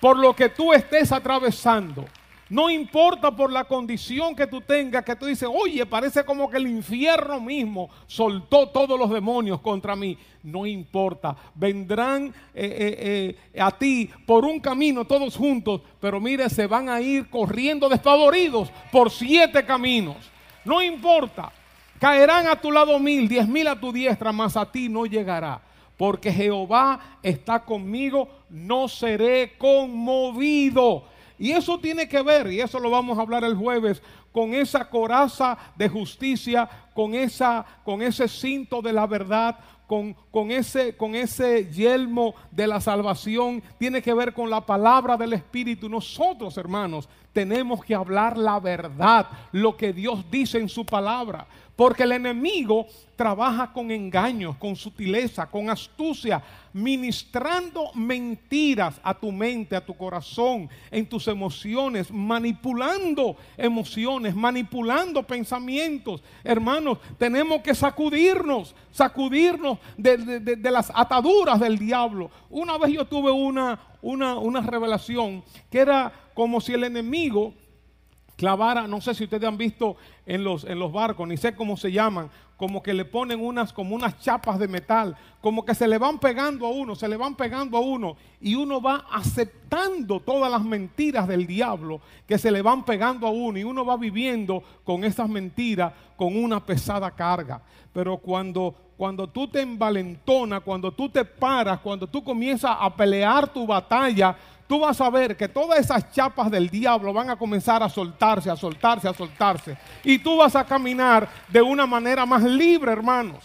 por 0.00 0.18
lo 0.18 0.34
que 0.34 0.48
tú 0.48 0.72
estés 0.72 1.12
atravesando. 1.12 2.04
No 2.52 2.68
importa 2.68 3.34
por 3.34 3.50
la 3.50 3.64
condición 3.64 4.36
que 4.36 4.46
tú 4.46 4.60
tengas, 4.60 5.02
que 5.06 5.16
tú 5.16 5.24
dices, 5.24 5.48
oye, 5.50 5.86
parece 5.86 6.22
como 6.22 6.50
que 6.50 6.58
el 6.58 6.66
infierno 6.66 7.40
mismo 7.40 7.88
soltó 8.06 8.68
todos 8.68 8.98
los 8.98 9.08
demonios 9.08 9.58
contra 9.62 9.96
mí. 9.96 10.18
No 10.42 10.66
importa, 10.66 11.34
vendrán 11.54 12.26
eh, 12.26 12.34
eh, 12.54 13.36
eh, 13.54 13.58
a 13.58 13.70
ti 13.70 14.10
por 14.26 14.44
un 14.44 14.60
camino 14.60 15.06
todos 15.06 15.34
juntos, 15.34 15.80
pero 15.98 16.20
mire, 16.20 16.50
se 16.50 16.66
van 16.66 16.90
a 16.90 17.00
ir 17.00 17.30
corriendo 17.30 17.88
despavoridos 17.88 18.70
por 18.90 19.10
siete 19.10 19.64
caminos. 19.64 20.18
No 20.62 20.82
importa, 20.82 21.50
caerán 21.98 22.48
a 22.48 22.56
tu 22.56 22.70
lado 22.70 22.98
mil, 22.98 23.30
diez 23.30 23.48
mil 23.48 23.66
a 23.66 23.80
tu 23.80 23.90
diestra, 23.90 24.30
mas 24.30 24.58
a 24.58 24.70
ti 24.70 24.90
no 24.90 25.06
llegará. 25.06 25.62
Porque 25.96 26.30
Jehová 26.30 27.16
está 27.22 27.60
conmigo, 27.64 28.28
no 28.50 28.88
seré 28.88 29.56
conmovido. 29.56 31.10
Y 31.38 31.52
eso 31.52 31.78
tiene 31.78 32.08
que 32.08 32.22
ver, 32.22 32.52
y 32.52 32.60
eso 32.60 32.78
lo 32.78 32.90
vamos 32.90 33.18
a 33.18 33.22
hablar 33.22 33.44
el 33.44 33.56
jueves, 33.56 34.02
con 34.32 34.54
esa 34.54 34.88
coraza 34.88 35.58
de 35.76 35.88
justicia, 35.88 36.68
con, 36.94 37.14
esa, 37.14 37.64
con 37.84 38.02
ese 38.02 38.28
cinto 38.28 38.80
de 38.80 38.92
la 38.92 39.06
verdad, 39.06 39.58
con, 39.86 40.14
con, 40.30 40.50
ese, 40.50 40.96
con 40.96 41.14
ese 41.14 41.70
yelmo 41.70 42.34
de 42.50 42.66
la 42.66 42.80
salvación, 42.80 43.62
tiene 43.78 44.00
que 44.00 44.14
ver 44.14 44.32
con 44.32 44.48
la 44.48 44.64
palabra 44.64 45.16
del 45.16 45.34
Espíritu. 45.34 45.88
Nosotros, 45.88 46.56
hermanos, 46.56 47.08
tenemos 47.32 47.84
que 47.84 47.94
hablar 47.94 48.38
la 48.38 48.58
verdad, 48.58 49.28
lo 49.52 49.76
que 49.76 49.92
Dios 49.92 50.24
dice 50.30 50.58
en 50.58 50.68
su 50.68 50.86
palabra. 50.86 51.46
Porque 51.82 52.04
el 52.04 52.12
enemigo 52.12 52.86
trabaja 53.16 53.72
con 53.72 53.90
engaños, 53.90 54.54
con 54.56 54.76
sutileza, 54.76 55.50
con 55.50 55.68
astucia, 55.68 56.40
ministrando 56.72 57.90
mentiras 57.94 59.00
a 59.02 59.12
tu 59.12 59.32
mente, 59.32 59.74
a 59.74 59.84
tu 59.84 59.96
corazón, 59.96 60.70
en 60.92 61.08
tus 61.08 61.26
emociones, 61.26 62.08
manipulando 62.12 63.34
emociones, 63.56 64.32
manipulando 64.32 65.24
pensamientos. 65.24 66.22
Hermanos, 66.44 66.98
tenemos 67.18 67.62
que 67.62 67.74
sacudirnos, 67.74 68.76
sacudirnos 68.92 69.78
de, 69.96 70.56
las 70.70 70.92
ataduras 70.94 71.58
del 71.58 71.80
diablo. 71.80 72.30
Una 72.48 72.78
vez 72.78 72.92
yo 72.92 73.04
tuve 73.06 73.32
una, 73.32 73.80
una, 74.02 74.38
una 74.38 74.60
revelación 74.60 75.42
que 75.68 75.80
era 75.80 76.12
como 76.32 76.60
si 76.60 76.74
el 76.74 76.84
enemigo 76.84 77.54
clavara, 78.42 78.88
no 78.88 79.00
sé 79.00 79.14
si 79.14 79.22
ustedes 79.22 79.48
han 79.48 79.56
visto 79.56 79.94
en 80.26 80.42
los, 80.42 80.64
en 80.64 80.80
los 80.80 80.90
barcos, 80.90 81.28
ni 81.28 81.36
sé 81.36 81.54
cómo 81.54 81.76
se 81.76 81.92
llaman, 81.92 82.28
como 82.56 82.82
que 82.82 82.92
le 82.92 83.04
ponen 83.04 83.40
unas, 83.40 83.72
como 83.72 83.94
unas 83.94 84.18
chapas 84.18 84.58
de 84.58 84.66
metal, 84.66 85.16
como 85.40 85.64
que 85.64 85.76
se 85.76 85.86
le 85.86 85.96
van 85.96 86.18
pegando 86.18 86.66
a 86.66 86.70
uno, 86.70 86.96
se 86.96 87.06
le 87.06 87.16
van 87.16 87.36
pegando 87.36 87.78
a 87.78 87.80
uno, 87.80 88.16
y 88.40 88.56
uno 88.56 88.82
va 88.82 89.06
aceptando 89.12 90.18
todas 90.18 90.50
las 90.50 90.64
mentiras 90.64 91.28
del 91.28 91.46
diablo 91.46 92.00
que 92.26 92.36
se 92.36 92.50
le 92.50 92.62
van 92.62 92.84
pegando 92.84 93.28
a 93.28 93.30
uno, 93.30 93.60
y 93.60 93.62
uno 93.62 93.86
va 93.86 93.96
viviendo 93.96 94.64
con 94.82 95.04
esas 95.04 95.28
mentiras 95.28 95.92
con 96.16 96.36
una 96.36 96.66
pesada 96.66 97.12
carga. 97.12 97.62
Pero 97.92 98.16
cuando, 98.16 98.74
cuando 98.96 99.28
tú 99.28 99.46
te 99.46 99.60
envalentonas, 99.60 100.62
cuando 100.62 100.90
tú 100.90 101.08
te 101.08 101.24
paras, 101.24 101.78
cuando 101.78 102.08
tú 102.08 102.24
comienzas 102.24 102.76
a 102.76 102.92
pelear 102.92 103.52
tu 103.52 103.68
batalla, 103.68 104.36
tú 104.72 104.78
vas 104.78 104.98
a 105.02 105.10
ver 105.10 105.36
que 105.36 105.48
todas 105.48 105.80
esas 105.80 106.10
chapas 106.12 106.50
del 106.50 106.70
diablo 106.70 107.12
van 107.12 107.28
a 107.28 107.36
comenzar 107.36 107.82
a 107.82 107.90
soltarse, 107.90 108.48
a 108.48 108.56
soltarse, 108.56 109.06
a 109.06 109.12
soltarse. 109.12 109.76
Y 110.02 110.18
tú 110.18 110.38
vas 110.38 110.56
a 110.56 110.64
caminar 110.64 111.28
de 111.50 111.60
una 111.60 111.84
manera 111.84 112.24
más 112.24 112.42
libre, 112.42 112.90
hermanos. 112.90 113.44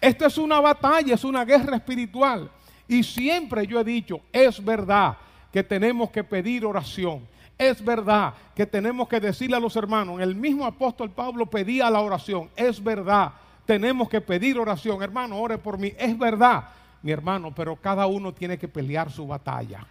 Esto 0.00 0.24
es 0.24 0.38
una 0.38 0.58
batalla, 0.58 1.14
es 1.14 1.24
una 1.24 1.44
guerra 1.44 1.76
espiritual. 1.76 2.50
Y 2.88 3.02
siempre 3.02 3.66
yo 3.66 3.80
he 3.80 3.84
dicho, 3.84 4.22
es 4.32 4.64
verdad 4.64 5.18
que 5.52 5.62
tenemos 5.62 6.08
que 6.08 6.24
pedir 6.24 6.64
oración. 6.64 7.28
Es 7.58 7.84
verdad 7.84 8.32
que 8.54 8.64
tenemos 8.64 9.08
que 9.08 9.20
decirle 9.20 9.58
a 9.58 9.60
los 9.60 9.76
hermanos, 9.76 10.22
el 10.22 10.34
mismo 10.34 10.64
apóstol 10.64 11.10
Pablo 11.10 11.44
pedía 11.44 11.90
la 11.90 12.00
oración. 12.00 12.48
Es 12.56 12.82
verdad, 12.82 13.30
tenemos 13.66 14.08
que 14.08 14.22
pedir 14.22 14.58
oración. 14.58 15.02
Hermano, 15.02 15.38
ore 15.38 15.58
por 15.58 15.76
mí. 15.76 15.92
Es 15.98 16.18
verdad, 16.18 16.64
mi 17.02 17.12
hermano, 17.12 17.52
pero 17.54 17.76
cada 17.76 18.06
uno 18.06 18.32
tiene 18.32 18.56
que 18.56 18.68
pelear 18.68 19.12
su 19.12 19.26
batalla. 19.26 19.86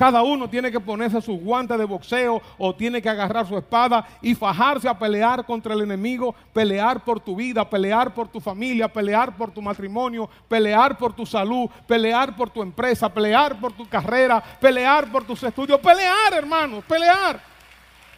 Cada 0.00 0.22
uno 0.22 0.48
tiene 0.48 0.72
que 0.72 0.80
ponerse 0.80 1.20
sus 1.20 1.38
guantes 1.38 1.76
de 1.76 1.84
boxeo 1.84 2.40
o 2.56 2.74
tiene 2.74 3.02
que 3.02 3.10
agarrar 3.10 3.46
su 3.46 3.58
espada 3.58 4.08
y 4.22 4.34
fajarse 4.34 4.88
a 4.88 4.98
pelear 4.98 5.44
contra 5.44 5.74
el 5.74 5.82
enemigo, 5.82 6.34
pelear 6.54 7.04
por 7.04 7.20
tu 7.20 7.36
vida, 7.36 7.68
pelear 7.68 8.14
por 8.14 8.26
tu 8.26 8.40
familia, 8.40 8.90
pelear 8.90 9.36
por 9.36 9.50
tu 9.50 9.60
matrimonio, 9.60 10.26
pelear 10.48 10.96
por 10.96 11.12
tu 11.12 11.26
salud, 11.26 11.68
pelear 11.86 12.34
por 12.34 12.48
tu 12.48 12.62
empresa, 12.62 13.12
pelear 13.12 13.60
por 13.60 13.74
tu 13.74 13.86
carrera, 13.86 14.42
pelear 14.58 15.12
por 15.12 15.22
tus 15.22 15.42
estudios, 15.42 15.78
pelear 15.80 16.32
hermanos, 16.32 16.82
pelear. 16.84 17.38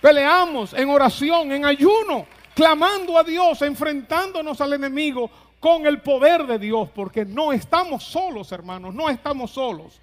Peleamos 0.00 0.74
en 0.74 0.88
oración, 0.88 1.50
en 1.50 1.64
ayuno, 1.64 2.26
clamando 2.54 3.18
a 3.18 3.24
Dios, 3.24 3.60
enfrentándonos 3.60 4.60
al 4.60 4.74
enemigo 4.74 5.28
con 5.58 5.84
el 5.84 6.00
poder 6.00 6.46
de 6.46 6.60
Dios, 6.60 6.90
porque 6.94 7.24
no 7.24 7.52
estamos 7.52 8.04
solos, 8.04 8.52
hermanos, 8.52 8.94
no 8.94 9.08
estamos 9.08 9.50
solos. 9.50 10.00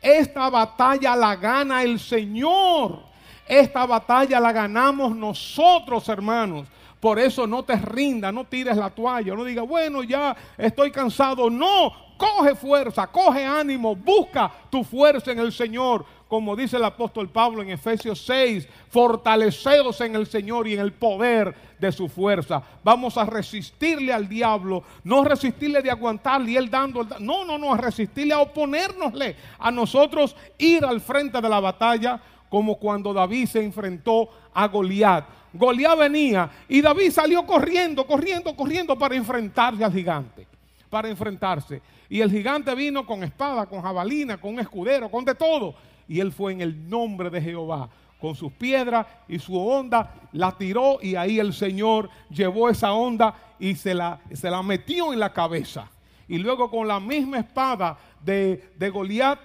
Esta 0.00 0.50
batalla 0.50 1.16
la 1.16 1.36
gana 1.36 1.82
el 1.82 1.98
Señor. 1.98 3.00
Esta 3.46 3.86
batalla 3.86 4.40
la 4.40 4.52
ganamos 4.52 5.14
nosotros, 5.14 6.08
hermanos. 6.08 6.66
Por 7.00 7.18
eso 7.18 7.46
no 7.46 7.62
te 7.62 7.76
rindas, 7.76 8.32
no 8.32 8.44
tires 8.44 8.76
la 8.76 8.90
toalla, 8.90 9.34
no 9.34 9.44
digas, 9.44 9.66
bueno, 9.66 10.02
ya 10.02 10.36
estoy 10.56 10.90
cansado. 10.90 11.48
No, 11.50 11.92
coge 12.16 12.54
fuerza, 12.54 13.06
coge 13.06 13.44
ánimo, 13.44 13.94
busca 13.94 14.50
tu 14.70 14.82
fuerza 14.82 15.30
en 15.30 15.38
el 15.38 15.52
Señor 15.52 16.04
como 16.28 16.56
dice 16.56 16.76
el 16.76 16.84
apóstol 16.84 17.28
Pablo 17.28 17.62
en 17.62 17.70
Efesios 17.70 18.24
6, 18.26 18.66
fortaleceos 18.90 20.00
en 20.00 20.16
el 20.16 20.26
Señor 20.26 20.66
y 20.66 20.74
en 20.74 20.80
el 20.80 20.92
poder 20.92 21.54
de 21.78 21.92
su 21.92 22.08
fuerza. 22.08 22.62
Vamos 22.82 23.16
a 23.16 23.24
resistirle 23.24 24.12
al 24.12 24.28
diablo, 24.28 24.82
no 25.04 25.22
resistirle 25.22 25.82
de 25.82 25.90
aguantarle 25.90 26.52
y 26.52 26.56
él 26.56 26.68
dando, 26.68 27.06
no, 27.20 27.44
no, 27.44 27.58
no, 27.58 27.74
a 27.74 27.76
resistirle, 27.76 28.34
a 28.34 28.40
oponernosle, 28.40 29.36
a 29.58 29.70
nosotros 29.70 30.34
ir 30.58 30.84
al 30.84 31.00
frente 31.00 31.40
de 31.40 31.48
la 31.48 31.60
batalla, 31.60 32.20
como 32.48 32.76
cuando 32.76 33.12
David 33.12 33.46
se 33.46 33.62
enfrentó 33.62 34.28
a 34.52 34.66
Goliat. 34.66 35.24
Goliat 35.52 35.98
venía 35.98 36.50
y 36.68 36.80
David 36.80 37.10
salió 37.12 37.46
corriendo, 37.46 38.04
corriendo, 38.04 38.54
corriendo 38.56 38.98
para 38.98 39.14
enfrentarse 39.14 39.84
al 39.84 39.92
gigante, 39.92 40.46
para 40.90 41.08
enfrentarse. 41.08 41.80
Y 42.08 42.20
el 42.20 42.30
gigante 42.30 42.74
vino 42.74 43.04
con 43.04 43.22
espada, 43.22 43.66
con 43.66 43.82
jabalina, 43.82 44.38
con 44.38 44.58
escudero, 44.58 45.10
con 45.10 45.24
de 45.24 45.34
todo 45.34 45.74
y 46.08 46.20
él 46.20 46.32
fue 46.32 46.52
en 46.52 46.60
el 46.60 46.88
nombre 46.88 47.30
de 47.30 47.40
Jehová. 47.40 47.88
Con 48.20 48.34
sus 48.34 48.50
piedras 48.52 49.06
y 49.28 49.38
su 49.38 49.56
onda 49.58 50.14
la 50.32 50.52
tiró 50.52 50.98
y 51.02 51.16
ahí 51.16 51.38
el 51.38 51.52
Señor 51.52 52.08
llevó 52.30 52.70
esa 52.70 52.92
onda 52.92 53.34
y 53.58 53.74
se 53.74 53.92
la, 53.92 54.20
se 54.32 54.50
la 54.50 54.62
metió 54.62 55.12
en 55.12 55.20
la 55.20 55.32
cabeza. 55.32 55.90
Y 56.26 56.38
luego 56.38 56.70
con 56.70 56.88
la 56.88 56.98
misma 56.98 57.40
espada 57.40 57.98
de, 58.22 58.72
de 58.76 58.90
Goliat 58.90 59.38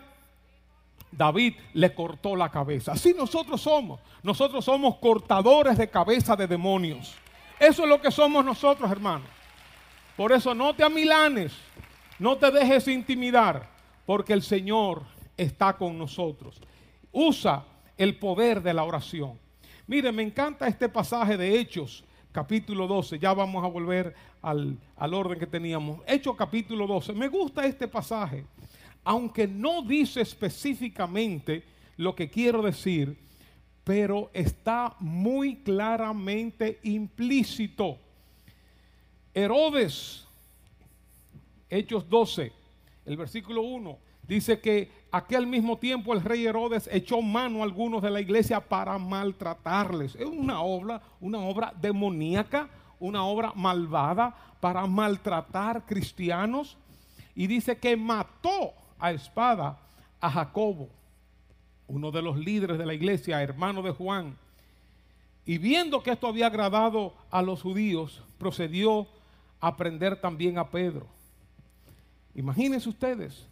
David 1.11 1.55
le 1.73 1.93
cortó 1.93 2.35
la 2.35 2.49
cabeza. 2.49 2.93
Así 2.93 3.13
nosotros 3.13 3.61
somos. 3.61 3.99
Nosotros 4.23 4.63
somos 4.63 4.95
cortadores 4.95 5.77
de 5.77 5.89
cabeza 5.89 6.37
de 6.37 6.47
demonios. 6.47 7.13
Eso 7.59 7.83
es 7.83 7.89
lo 7.89 7.99
que 7.99 8.09
somos 8.09 8.43
nosotros, 8.45 8.89
hermanos. 8.89 9.27
Por 10.15 10.31
eso 10.31 10.55
no 10.55 10.73
te 10.73 10.83
amilanes, 10.83 11.51
no 12.21 12.37
te 12.37 12.51
dejes 12.51 12.87
intimidar, 12.87 13.69
porque 14.05 14.33
el 14.33 14.43
Señor 14.43 15.03
está 15.35 15.75
con 15.75 15.97
nosotros. 15.97 16.61
Usa 17.11 17.65
el 17.97 18.17
poder 18.17 18.61
de 18.61 18.73
la 18.73 18.83
oración. 18.83 19.39
Mire, 19.87 20.11
me 20.11 20.23
encanta 20.23 20.67
este 20.67 20.87
pasaje 20.87 21.35
de 21.35 21.59
Hechos, 21.59 22.03
capítulo 22.31 22.87
12. 22.87 23.19
Ya 23.19 23.33
vamos 23.33 23.63
a 23.63 23.67
volver 23.67 24.13
al, 24.41 24.77
al 24.95 25.13
orden 25.13 25.39
que 25.39 25.47
teníamos. 25.47 25.99
Hechos 26.07 26.35
capítulo 26.37 26.87
12. 26.87 27.13
Me 27.13 27.27
gusta 27.27 27.65
este 27.65 27.87
pasaje 27.87 28.45
aunque 29.03 29.47
no 29.47 29.81
dice 29.81 30.21
específicamente 30.21 31.63
lo 31.97 32.15
que 32.15 32.29
quiero 32.29 32.61
decir, 32.61 33.17
pero 33.83 34.29
está 34.33 34.95
muy 34.99 35.57
claramente 35.57 36.79
implícito. 36.83 37.97
Herodes, 39.33 40.27
Hechos 41.71 42.09
12, 42.09 42.51
el 43.05 43.15
versículo 43.15 43.61
1, 43.61 43.97
dice 44.27 44.59
que 44.59 44.91
aquel 45.09 45.47
mismo 45.47 45.77
tiempo 45.77 46.13
el 46.13 46.21
rey 46.21 46.45
Herodes 46.45 46.89
echó 46.91 47.21
mano 47.21 47.61
a 47.61 47.63
algunos 47.63 48.01
de 48.01 48.09
la 48.09 48.19
iglesia 48.19 48.59
para 48.59 48.97
maltratarles. 48.97 50.15
Es 50.15 50.25
una 50.25 50.61
obra, 50.61 51.01
una 51.21 51.39
obra 51.39 51.73
demoníaca, 51.81 52.69
una 52.99 53.23
obra 53.23 53.53
malvada 53.55 54.35
para 54.59 54.85
maltratar 54.85 55.85
cristianos. 55.85 56.77
Y 57.35 57.47
dice 57.47 57.77
que 57.77 57.95
mató 57.95 58.73
a 58.99 59.13
espada 59.13 59.79
a 60.19 60.29
Jacobo, 60.29 60.89
uno 61.87 62.11
de 62.11 62.21
los 62.21 62.37
líderes 62.37 62.77
de 62.77 62.85
la 62.85 62.93
iglesia, 62.93 63.41
hermano 63.41 63.81
de 63.81 63.91
Juan. 63.91 64.37
Y 65.45 65.57
viendo 65.57 66.03
que 66.03 66.11
esto 66.11 66.27
había 66.27 66.47
agradado 66.47 67.13
a 67.31 67.41
los 67.41 67.61
judíos, 67.61 68.21
procedió 68.37 69.07
a 69.61 69.77
prender 69.77 70.19
también 70.19 70.57
a 70.57 70.69
Pedro. 70.69 71.07
Imagínense 72.35 72.89
ustedes, 72.89 73.47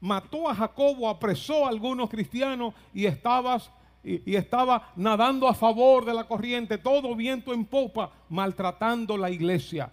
mató 0.00 0.48
a 0.48 0.54
Jacobo, 0.54 1.08
apresó 1.08 1.66
a 1.66 1.68
algunos 1.68 2.08
cristianos 2.10 2.74
y, 2.92 3.06
estaba 3.06 4.92
nadando 4.96 5.46
a 5.46 5.54
favor 5.54 6.04
de 6.04 6.14
la 6.14 6.24
corriente, 6.24 6.78
todo 6.78 7.14
viento 7.14 7.54
en 7.54 7.64
popa, 7.64 8.10
maltratando 8.28 9.16
la 9.16 9.30
iglesia. 9.30 9.92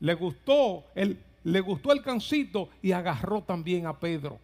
Le 0.00 0.14
gustó 0.14 0.84
el, 0.94 1.22
le 1.44 1.60
gustó 1.60 1.92
el 1.92 2.02
cancito 2.02 2.70
y 2.82 2.92
agarró 2.92 3.42
también 3.42 3.86
a 3.86 3.98
Pedro. 3.98 4.38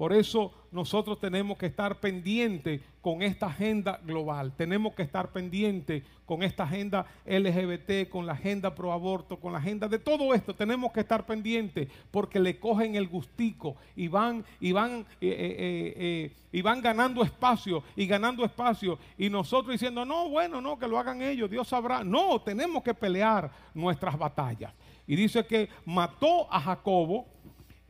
Por 0.00 0.14
eso 0.14 0.50
nosotros 0.72 1.20
tenemos 1.20 1.58
que 1.58 1.66
estar 1.66 2.00
pendientes 2.00 2.80
con 3.02 3.20
esta 3.20 3.48
agenda 3.48 4.00
global. 4.02 4.50
Tenemos 4.56 4.94
que 4.94 5.02
estar 5.02 5.30
pendientes 5.30 6.02
con 6.24 6.42
esta 6.42 6.62
agenda 6.62 7.04
LGBT, 7.26 8.08
con 8.08 8.24
la 8.24 8.32
agenda 8.32 8.74
pro 8.74 8.94
aborto, 8.94 9.38
con 9.38 9.52
la 9.52 9.58
agenda 9.58 9.88
de 9.88 9.98
todo 9.98 10.32
esto. 10.32 10.54
Tenemos 10.54 10.90
que 10.90 11.00
estar 11.00 11.26
pendientes 11.26 11.86
porque 12.10 12.40
le 12.40 12.58
cogen 12.58 12.94
el 12.94 13.08
gustico 13.08 13.76
y 13.94 14.08
van 14.08 14.42
y 14.58 14.72
van 14.72 15.00
eh, 15.00 15.04
eh, 15.20 15.94
eh, 15.98 16.36
y 16.50 16.62
van 16.62 16.80
ganando 16.80 17.22
espacio 17.22 17.82
y 17.94 18.06
ganando 18.06 18.42
espacio 18.42 18.98
y 19.18 19.28
nosotros 19.28 19.72
diciendo 19.72 20.06
no 20.06 20.30
bueno 20.30 20.62
no 20.62 20.78
que 20.78 20.88
lo 20.88 20.98
hagan 20.98 21.20
ellos 21.20 21.50
Dios 21.50 21.68
sabrá. 21.68 22.02
No 22.02 22.40
tenemos 22.40 22.82
que 22.82 22.94
pelear 22.94 23.50
nuestras 23.74 24.16
batallas. 24.16 24.72
Y 25.06 25.16
dice 25.16 25.44
que 25.44 25.68
mató 25.84 26.50
a 26.50 26.58
Jacobo 26.58 27.26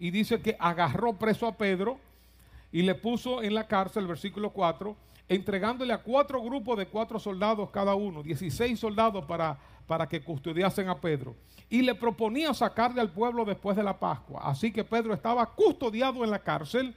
y 0.00 0.10
dice 0.10 0.40
que 0.40 0.56
agarró 0.58 1.12
preso 1.12 1.46
a 1.46 1.56
Pedro 1.56 1.98
y 2.72 2.82
le 2.82 2.94
puso 2.94 3.42
en 3.42 3.54
la 3.54 3.68
cárcel, 3.68 4.06
versículo 4.06 4.50
4, 4.50 4.96
entregándole 5.28 5.92
a 5.92 6.02
cuatro 6.02 6.42
grupos 6.42 6.78
de 6.78 6.86
cuatro 6.86 7.20
soldados 7.20 7.70
cada 7.70 7.94
uno, 7.94 8.22
16 8.22 8.80
soldados 8.80 9.26
para, 9.26 9.58
para 9.86 10.08
que 10.08 10.22
custodiasen 10.22 10.88
a 10.88 10.98
Pedro. 10.98 11.36
Y 11.68 11.82
le 11.82 11.94
proponía 11.94 12.54
sacarle 12.54 13.00
al 13.00 13.10
pueblo 13.10 13.44
después 13.44 13.76
de 13.76 13.82
la 13.82 13.98
Pascua. 13.98 14.40
Así 14.42 14.72
que 14.72 14.84
Pedro 14.84 15.12
estaba 15.12 15.46
custodiado 15.46 16.24
en 16.24 16.30
la 16.30 16.40
cárcel. 16.40 16.94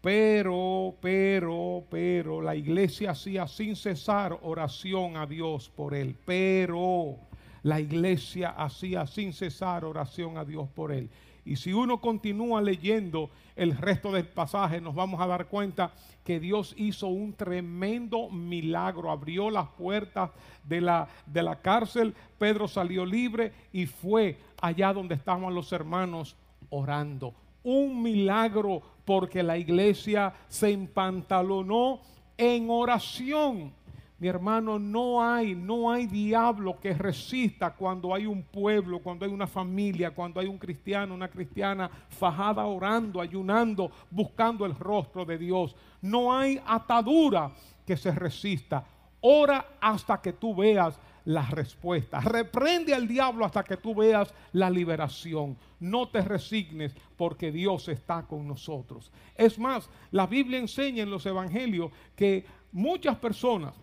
Pero, 0.00 0.94
pero, 1.02 1.84
pero, 1.90 2.40
la 2.40 2.54
iglesia 2.54 3.10
hacía 3.10 3.48
sin 3.48 3.74
cesar 3.74 4.38
oración 4.42 5.16
a 5.16 5.26
Dios 5.26 5.68
por 5.74 5.92
él. 5.92 6.16
Pero, 6.24 7.16
la 7.62 7.80
iglesia 7.80 8.50
hacía 8.50 9.06
sin 9.06 9.32
cesar 9.32 9.84
oración 9.84 10.38
a 10.38 10.44
Dios 10.44 10.68
por 10.68 10.92
él. 10.92 11.10
Y 11.48 11.56
si 11.56 11.72
uno 11.72 11.98
continúa 11.98 12.60
leyendo 12.60 13.30
el 13.56 13.74
resto 13.74 14.12
del 14.12 14.26
pasaje, 14.26 14.82
nos 14.82 14.94
vamos 14.94 15.18
a 15.18 15.26
dar 15.26 15.46
cuenta 15.46 15.92
que 16.22 16.38
Dios 16.38 16.74
hizo 16.76 17.06
un 17.06 17.32
tremendo 17.32 18.28
milagro. 18.28 19.10
Abrió 19.10 19.48
las 19.48 19.66
puertas 19.68 20.30
de 20.62 20.82
la, 20.82 21.08
de 21.24 21.42
la 21.42 21.56
cárcel, 21.62 22.14
Pedro 22.38 22.68
salió 22.68 23.06
libre 23.06 23.54
y 23.72 23.86
fue 23.86 24.38
allá 24.60 24.92
donde 24.92 25.14
estaban 25.14 25.54
los 25.54 25.72
hermanos 25.72 26.36
orando. 26.68 27.32
Un 27.62 28.02
milagro 28.02 28.82
porque 29.06 29.42
la 29.42 29.56
iglesia 29.56 30.34
se 30.48 30.70
empantalonó 30.70 32.02
en 32.36 32.68
oración. 32.68 33.72
Mi 34.20 34.26
hermano, 34.26 34.80
no 34.80 35.22
hay, 35.22 35.54
no 35.54 35.92
hay 35.92 36.06
diablo 36.06 36.80
que 36.80 36.92
resista 36.92 37.70
cuando 37.70 38.12
hay 38.12 38.26
un 38.26 38.42
pueblo, 38.42 38.98
cuando 38.98 39.24
hay 39.24 39.30
una 39.30 39.46
familia, 39.46 40.10
cuando 40.10 40.40
hay 40.40 40.48
un 40.48 40.58
cristiano, 40.58 41.14
una 41.14 41.28
cristiana 41.28 41.88
fajada 42.08 42.66
orando, 42.66 43.20
ayunando, 43.20 43.92
buscando 44.10 44.66
el 44.66 44.74
rostro 44.74 45.24
de 45.24 45.38
Dios. 45.38 45.76
No 46.02 46.36
hay 46.36 46.60
atadura 46.66 47.52
que 47.86 47.96
se 47.96 48.10
resista. 48.10 48.84
Ora 49.20 49.64
hasta 49.80 50.20
que 50.20 50.32
tú 50.32 50.52
veas 50.52 50.98
la 51.24 51.42
respuesta. 51.42 52.18
Reprende 52.20 52.94
al 52.94 53.06
diablo 53.06 53.44
hasta 53.44 53.62
que 53.62 53.76
tú 53.76 53.94
veas 53.94 54.34
la 54.52 54.68
liberación. 54.68 55.56
No 55.78 56.08
te 56.08 56.22
resignes 56.22 56.92
porque 57.16 57.52
Dios 57.52 57.86
está 57.88 58.22
con 58.22 58.48
nosotros. 58.48 59.12
Es 59.36 59.60
más, 59.60 59.88
la 60.10 60.26
Biblia 60.26 60.58
enseña 60.58 61.04
en 61.04 61.10
los 61.10 61.24
evangelios 61.24 61.92
que 62.16 62.44
muchas 62.72 63.16
personas 63.16 63.74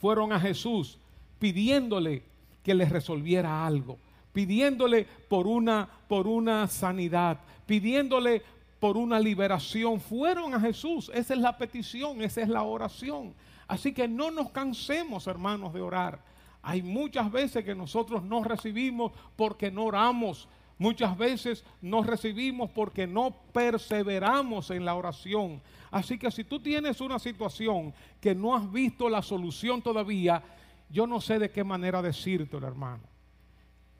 fueron 0.00 0.32
a 0.32 0.40
Jesús 0.40 0.98
pidiéndole 1.38 2.22
que 2.62 2.74
les 2.74 2.90
resolviera 2.90 3.66
algo, 3.66 3.98
pidiéndole 4.32 5.06
por 5.28 5.46
una, 5.46 5.88
por 6.08 6.26
una 6.26 6.66
sanidad, 6.68 7.38
pidiéndole 7.66 8.42
por 8.78 8.96
una 8.96 9.20
liberación. 9.20 10.00
Fueron 10.00 10.54
a 10.54 10.60
Jesús. 10.60 11.10
Esa 11.14 11.34
es 11.34 11.40
la 11.40 11.56
petición, 11.56 12.22
esa 12.22 12.40
es 12.42 12.48
la 12.48 12.62
oración. 12.62 13.34
Así 13.68 13.92
que 13.92 14.08
no 14.08 14.30
nos 14.30 14.50
cansemos, 14.50 15.26
hermanos, 15.26 15.72
de 15.72 15.80
orar. 15.80 16.20
Hay 16.62 16.82
muchas 16.82 17.30
veces 17.30 17.64
que 17.64 17.74
nosotros 17.74 18.22
no 18.22 18.42
recibimos 18.42 19.12
porque 19.36 19.70
no 19.70 19.84
oramos. 19.84 20.48
Muchas 20.80 21.18
veces 21.18 21.62
no 21.82 22.02
recibimos 22.02 22.70
porque 22.70 23.06
no 23.06 23.36
perseveramos 23.52 24.70
en 24.70 24.86
la 24.86 24.94
oración. 24.94 25.60
Así 25.90 26.16
que 26.16 26.30
si 26.30 26.42
tú 26.42 26.58
tienes 26.58 27.02
una 27.02 27.18
situación 27.18 27.92
que 28.18 28.34
no 28.34 28.56
has 28.56 28.72
visto 28.72 29.06
la 29.10 29.20
solución 29.20 29.82
todavía, 29.82 30.42
yo 30.88 31.06
no 31.06 31.20
sé 31.20 31.38
de 31.38 31.50
qué 31.50 31.62
manera 31.62 32.00
decírtelo, 32.00 32.66
hermano. 32.66 33.02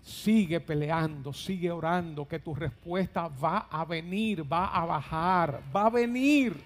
Sigue 0.00 0.58
peleando, 0.60 1.34
sigue 1.34 1.70
orando, 1.70 2.26
que 2.26 2.38
tu 2.38 2.54
respuesta 2.54 3.28
va 3.28 3.68
a 3.70 3.84
venir, 3.84 4.50
va 4.50 4.68
a 4.68 4.86
bajar, 4.86 5.62
va 5.76 5.84
a 5.84 5.90
venir. 5.90 6.56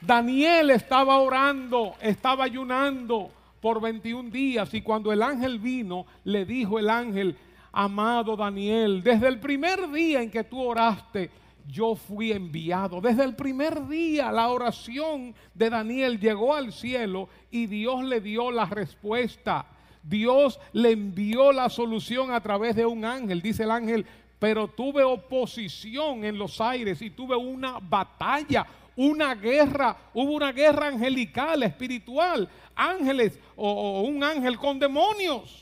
Daniel 0.00 0.70
estaba 0.70 1.18
orando, 1.18 1.96
estaba 2.00 2.44
ayunando 2.44 3.32
por 3.60 3.80
21 3.80 4.30
días 4.30 4.72
y 4.74 4.80
cuando 4.80 5.12
el 5.12 5.24
ángel 5.24 5.58
vino, 5.58 6.06
le 6.22 6.44
dijo 6.44 6.78
el 6.78 6.88
ángel, 6.88 7.36
amado 7.72 8.36
Daniel, 8.36 9.02
desde 9.02 9.28
el 9.28 9.40
primer 9.40 9.90
día 9.90 10.22
en 10.22 10.30
que 10.30 10.44
tú 10.44 10.60
oraste, 10.60 11.30
yo 11.66 11.94
fui 11.94 12.32
enviado. 12.32 13.00
Desde 13.00 13.24
el 13.24 13.34
primer 13.34 13.86
día 13.88 14.30
la 14.30 14.48
oración 14.48 15.34
de 15.54 15.70
Daniel 15.70 16.20
llegó 16.20 16.54
al 16.54 16.72
cielo 16.72 17.28
y 17.50 17.66
Dios 17.66 18.04
le 18.04 18.20
dio 18.20 18.50
la 18.50 18.66
respuesta. 18.66 19.66
Dios 20.02 20.58
le 20.72 20.90
envió 20.90 21.52
la 21.52 21.70
solución 21.70 22.32
a 22.32 22.40
través 22.40 22.76
de 22.76 22.84
un 22.84 23.04
ángel. 23.04 23.40
Dice 23.40 23.62
el 23.62 23.70
ángel, 23.70 24.04
pero 24.38 24.68
tuve 24.68 25.04
oposición 25.04 26.24
en 26.24 26.36
los 26.36 26.60
aires 26.60 27.00
y 27.00 27.10
tuve 27.10 27.36
una 27.36 27.78
batalla, 27.78 28.66
una 28.96 29.34
guerra, 29.36 29.96
hubo 30.12 30.32
una 30.32 30.50
guerra 30.50 30.88
angelical, 30.88 31.62
espiritual, 31.62 32.48
ángeles 32.74 33.38
o, 33.54 33.70
o 33.70 34.02
un 34.02 34.24
ángel 34.24 34.58
con 34.58 34.80
demonios. 34.80 35.61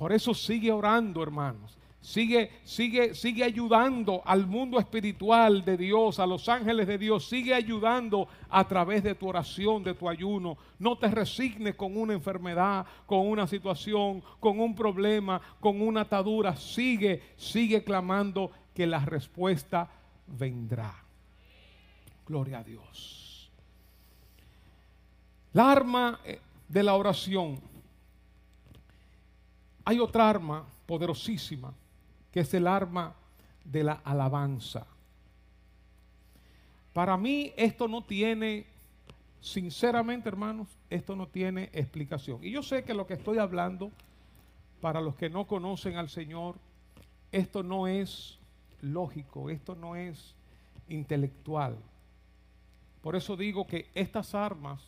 Por 0.00 0.14
eso 0.14 0.32
sigue 0.32 0.72
orando, 0.72 1.22
hermanos. 1.22 1.76
Sigue, 2.00 2.50
sigue, 2.64 3.14
sigue 3.14 3.44
ayudando 3.44 4.22
al 4.24 4.46
mundo 4.46 4.78
espiritual 4.78 5.62
de 5.62 5.76
Dios, 5.76 6.18
a 6.18 6.26
los 6.26 6.48
ángeles 6.48 6.86
de 6.86 6.96
Dios. 6.96 7.28
Sigue 7.28 7.52
ayudando 7.52 8.26
a 8.48 8.66
través 8.66 9.02
de 9.02 9.14
tu 9.14 9.28
oración, 9.28 9.84
de 9.84 9.92
tu 9.92 10.08
ayuno. 10.08 10.56
No 10.78 10.96
te 10.96 11.08
resignes 11.08 11.74
con 11.74 11.98
una 11.98 12.14
enfermedad, 12.14 12.86
con 13.04 13.28
una 13.28 13.46
situación, 13.46 14.22
con 14.40 14.58
un 14.58 14.74
problema, 14.74 15.38
con 15.60 15.82
una 15.82 16.00
atadura. 16.00 16.56
Sigue, 16.56 17.22
sigue 17.36 17.84
clamando 17.84 18.52
que 18.74 18.86
la 18.86 19.04
respuesta 19.04 19.86
vendrá. 20.26 20.94
Gloria 22.26 22.60
a 22.60 22.64
Dios. 22.64 23.50
La 25.52 25.70
arma 25.70 26.20
eh, 26.24 26.40
de 26.66 26.82
la 26.82 26.94
oración. 26.94 27.68
Hay 29.90 29.98
otra 29.98 30.30
arma 30.30 30.64
poderosísima 30.86 31.74
que 32.30 32.38
es 32.38 32.54
el 32.54 32.68
arma 32.68 33.12
de 33.64 33.82
la 33.82 33.94
alabanza. 34.04 34.86
Para 36.92 37.16
mí 37.16 37.52
esto 37.56 37.88
no 37.88 38.04
tiene, 38.04 38.66
sinceramente 39.40 40.28
hermanos, 40.28 40.68
esto 40.90 41.16
no 41.16 41.26
tiene 41.26 41.70
explicación. 41.72 42.38
Y 42.44 42.52
yo 42.52 42.62
sé 42.62 42.84
que 42.84 42.94
lo 42.94 43.08
que 43.08 43.14
estoy 43.14 43.38
hablando, 43.38 43.90
para 44.80 45.00
los 45.00 45.16
que 45.16 45.28
no 45.28 45.48
conocen 45.48 45.96
al 45.96 46.08
Señor, 46.08 46.54
esto 47.32 47.64
no 47.64 47.88
es 47.88 48.38
lógico, 48.82 49.50
esto 49.50 49.74
no 49.74 49.96
es 49.96 50.36
intelectual. 50.88 51.76
Por 53.02 53.16
eso 53.16 53.36
digo 53.36 53.66
que 53.66 53.90
estas 53.96 54.36
armas 54.36 54.80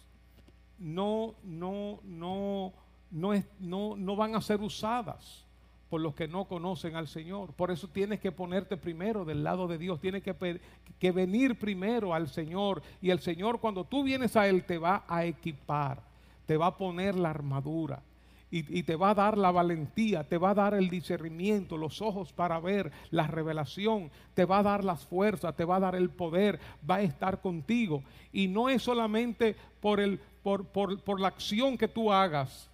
no, 0.79 1.35
no, 1.43 1.99
no, 2.05 2.73
no, 3.13 3.33
es, 3.33 3.45
no, 3.61 3.97
no 3.97 4.17
van 4.17 4.35
a 4.35 4.41
ser 4.41 4.61
usadas 4.61 5.45
por 5.89 6.01
los 6.01 6.15
que 6.15 6.27
no 6.27 6.47
conocen 6.47 6.97
al 6.97 7.07
Señor. 7.07 7.53
Por 7.53 7.71
eso 7.71 7.87
tienes 7.87 8.19
que 8.19 8.33
ponerte 8.33 8.77
primero 8.77 9.25
del 9.25 9.45
lado 9.45 9.69
de 9.69 9.79
Dios, 9.79 10.01
tienes 10.01 10.23
que, 10.23 10.61
que 10.99 11.13
venir 11.13 11.59
primero 11.59 12.15
al 12.15 12.29
Señor. 12.29 12.83
Y 13.01 13.11
el 13.11 13.21
Señor 13.21 13.61
cuando 13.61 13.85
tú 13.85 14.03
vienes 14.03 14.35
a 14.35 14.49
Él 14.49 14.65
te 14.65 14.79
va 14.79 15.05
a 15.07 15.25
equipar, 15.25 16.03
te 16.47 16.57
va 16.57 16.67
a 16.67 16.77
poner 16.77 17.15
la 17.15 17.31
armadura 17.31 18.03
y, 18.55 18.83
te 18.83 18.97
va 18.97 19.11
a 19.11 19.15
dar 19.15 19.39
la 19.39 19.51
valentía, 19.51 20.29
te 20.29 20.37
va 20.37 20.51
a 20.51 20.55
dar 20.55 20.75
el 20.75 20.91
discernimiento, 20.91 21.79
los 21.79 22.03
ojos 22.03 22.35
para 22.35 22.61
ver, 22.61 22.93
la 23.11 23.27
revelación, 23.27 24.11
te 24.35 24.45
va 24.45 24.59
a 24.59 24.63
dar 24.63 24.85
las 24.85 25.07
fuerzas, 25.07 25.57
te 25.57 25.65
va 25.65 25.77
a 25.77 25.81
dar 25.81 25.95
el 25.95 26.11
poder, 26.11 26.61
va 26.89 26.97
a 26.97 27.03
estar 27.03 27.41
contigo. 27.41 28.05
Y 28.31 28.49
no 28.49 28.69
es 28.69 28.83
solamente 28.83 29.57
por, 29.81 30.01
el, 30.01 30.21
por, 30.43 30.67
por, 30.67 31.19
la 31.19 31.29
acción 31.29 31.79
que 31.79 31.89
tú 31.89 32.13
hagas, 32.13 32.71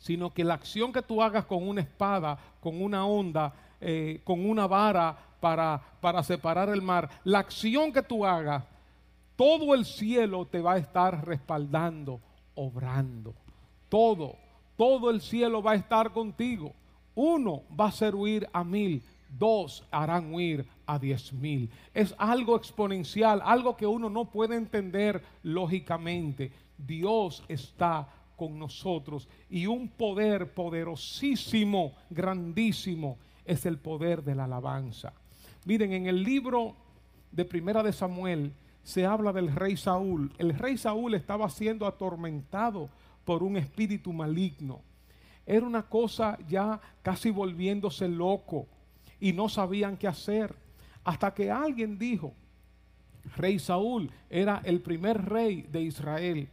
sino 0.00 0.34
que 0.34 0.42
la 0.42 0.54
acción 0.54 0.92
que 0.92 1.02
tú 1.02 1.22
hagas 1.22 1.44
con 1.44 1.68
una 1.68 1.82
espada, 1.82 2.36
con 2.60 2.82
una 2.82 3.06
onda, 3.06 3.54
eh, 3.80 4.20
con 4.24 4.44
una 4.44 4.66
vara 4.66 5.16
para, 5.38 5.80
para 6.00 6.24
separar 6.24 6.68
el 6.70 6.82
mar, 6.82 7.08
la 7.22 7.38
acción 7.38 7.92
que 7.92 8.02
tú 8.02 8.26
hagas, 8.26 8.64
todo 9.36 9.74
el 9.74 9.84
cielo 9.84 10.44
te 10.46 10.60
va 10.60 10.72
a 10.72 10.78
estar 10.78 11.24
respaldando, 11.24 12.20
obrando 12.56 13.34
todo, 13.90 14.36
todo 14.76 15.10
el 15.10 15.20
cielo 15.20 15.62
va 15.62 15.72
a 15.72 15.74
estar 15.74 16.12
contigo. 16.12 16.72
Uno 17.14 17.64
va 17.78 17.86
a 17.86 17.88
hacer 17.88 18.14
huir 18.14 18.48
a 18.52 18.64
mil, 18.64 19.02
dos 19.28 19.84
harán 19.90 20.32
huir 20.32 20.66
a 20.86 20.98
diez 20.98 21.32
mil. 21.34 21.68
Es 21.92 22.14
algo 22.16 22.56
exponencial, 22.56 23.42
algo 23.44 23.76
que 23.76 23.86
uno 23.86 24.08
no 24.08 24.30
puede 24.30 24.56
entender 24.56 25.22
lógicamente. 25.42 26.52
Dios 26.78 27.44
está 27.48 28.08
con 28.40 28.58
nosotros 28.58 29.28
y 29.50 29.66
un 29.66 29.86
poder 29.86 30.54
poderosísimo, 30.54 31.92
grandísimo, 32.08 33.18
es 33.44 33.66
el 33.66 33.76
poder 33.76 34.24
de 34.24 34.34
la 34.34 34.44
alabanza. 34.44 35.12
Miren, 35.66 35.92
en 35.92 36.06
el 36.06 36.22
libro 36.24 36.74
de 37.32 37.44
Primera 37.44 37.82
de 37.82 37.92
Samuel 37.92 38.54
se 38.82 39.04
habla 39.04 39.34
del 39.34 39.54
rey 39.54 39.76
Saúl. 39.76 40.32
El 40.38 40.56
rey 40.56 40.78
Saúl 40.78 41.12
estaba 41.12 41.50
siendo 41.50 41.86
atormentado 41.86 42.88
por 43.26 43.42
un 43.42 43.58
espíritu 43.58 44.10
maligno. 44.10 44.80
Era 45.44 45.66
una 45.66 45.82
cosa 45.82 46.38
ya 46.48 46.80
casi 47.02 47.30
volviéndose 47.30 48.08
loco 48.08 48.68
y 49.20 49.34
no 49.34 49.50
sabían 49.50 49.98
qué 49.98 50.08
hacer. 50.08 50.54
Hasta 51.04 51.34
que 51.34 51.50
alguien 51.50 51.98
dijo, 51.98 52.32
rey 53.36 53.58
Saúl 53.58 54.10
era 54.30 54.62
el 54.64 54.80
primer 54.80 55.26
rey 55.26 55.60
de 55.70 55.82
Israel. 55.82 56.48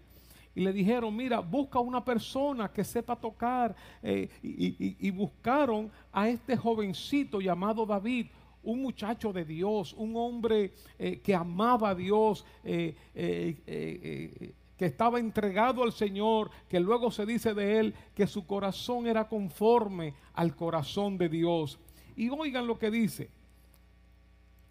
Y 0.58 0.62
le 0.62 0.74
dijeron, 0.74 1.16
mira, 1.16 1.40
busca 1.40 1.80
una 1.80 2.04
persona 2.04 2.68
que 2.74 2.84
sepa 2.84 3.16
tocar. 3.16 3.76
Eh, 4.02 4.28
y, 4.42 5.12
buscaron 5.12 5.92
a 6.12 6.30
este 6.30 6.58
jovencito 6.58 7.40
llamado 7.40 7.86
David, 7.86 8.26
un 8.64 8.82
muchacho 8.82 9.32
de 9.32 9.46
Dios, 9.46 9.94
un 9.94 10.16
hombre 10.16 10.74
eh, 10.98 11.20
que 11.20 11.36
amaba 11.36 11.90
a 11.92 11.96
Dios, 11.96 12.44
eh, 12.64 12.96
que 13.14 14.86
estaba 14.86 15.20
entregado 15.20 15.84
al 15.84 15.92
Señor, 15.92 16.50
que 16.68 16.80
luego 16.80 17.12
se 17.12 17.28
dice 17.28 17.54
de 17.54 17.78
él 17.80 17.94
que 18.16 18.26
su 18.26 18.48
corazón 18.48 19.06
era 19.06 19.28
conforme 19.28 20.16
al 20.34 20.56
corazón 20.56 21.20
de 21.20 21.30
Dios. 21.30 21.78
Y 22.16 22.30
oigan 22.30 22.66
lo 22.66 22.80
que 22.80 22.90
dice 22.90 23.30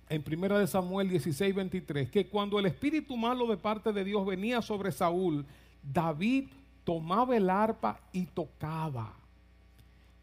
en 0.08 0.24
1 0.26 0.58
de 0.58 0.66
Samuel 0.66 1.08
16, 1.08 1.54
23, 1.54 2.10
que 2.10 2.26
cuando 2.26 2.58
el 2.58 2.66
espíritu 2.66 3.16
malo 3.16 3.46
de 3.46 3.56
parte 3.56 3.92
de 3.92 4.02
Dios 4.02 4.26
venía 4.26 4.62
sobre 4.62 4.90
Saúl, 4.90 5.46
David 5.92 6.48
tomaba 6.84 7.36
el 7.36 7.50
arpa 7.50 8.00
y 8.12 8.26
tocaba 8.26 9.12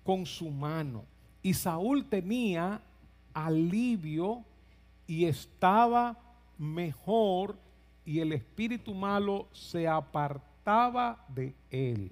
con 0.04 0.26
su 0.26 0.50
mano. 0.50 1.06
Y 1.42 1.54
Saúl 1.54 2.06
tenía 2.06 2.82
alivio 3.34 4.44
y 5.08 5.26
estaba 5.26 6.18
mejor 6.58 7.58
y 8.06 8.20
el 8.20 8.34
espíritu 8.34 8.94
malo 8.94 9.48
se 9.52 9.88
apartaba 9.88 11.26
de 11.30 11.54
él. 11.72 12.12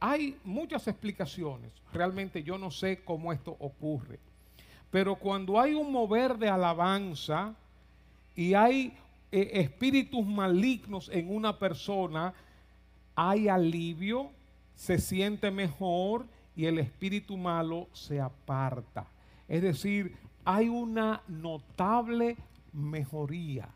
Hay 0.00 0.36
muchas 0.44 0.88
explicaciones, 0.88 1.70
realmente 1.92 2.42
yo 2.42 2.58
no 2.58 2.70
sé 2.70 3.04
cómo 3.04 3.32
esto 3.32 3.56
ocurre, 3.60 4.18
pero 4.90 5.14
cuando 5.14 5.60
hay 5.60 5.74
un 5.74 5.92
mover 5.92 6.36
de 6.38 6.48
alabanza 6.48 7.54
y 8.34 8.54
hay 8.54 8.96
eh, 9.32 9.50
espíritus 9.54 10.24
malignos 10.24 11.10
en 11.12 11.34
una 11.34 11.58
persona, 11.58 12.34
hay 13.14 13.48
alivio, 13.48 14.30
se 14.76 14.98
siente 14.98 15.50
mejor 15.50 16.26
y 16.54 16.66
el 16.66 16.78
espíritu 16.78 17.36
malo 17.36 17.88
se 17.92 18.20
aparta. 18.20 19.06
Es 19.48 19.62
decir, 19.62 20.16
hay 20.44 20.68
una 20.68 21.22
notable 21.26 22.36
mejoría 22.72 23.68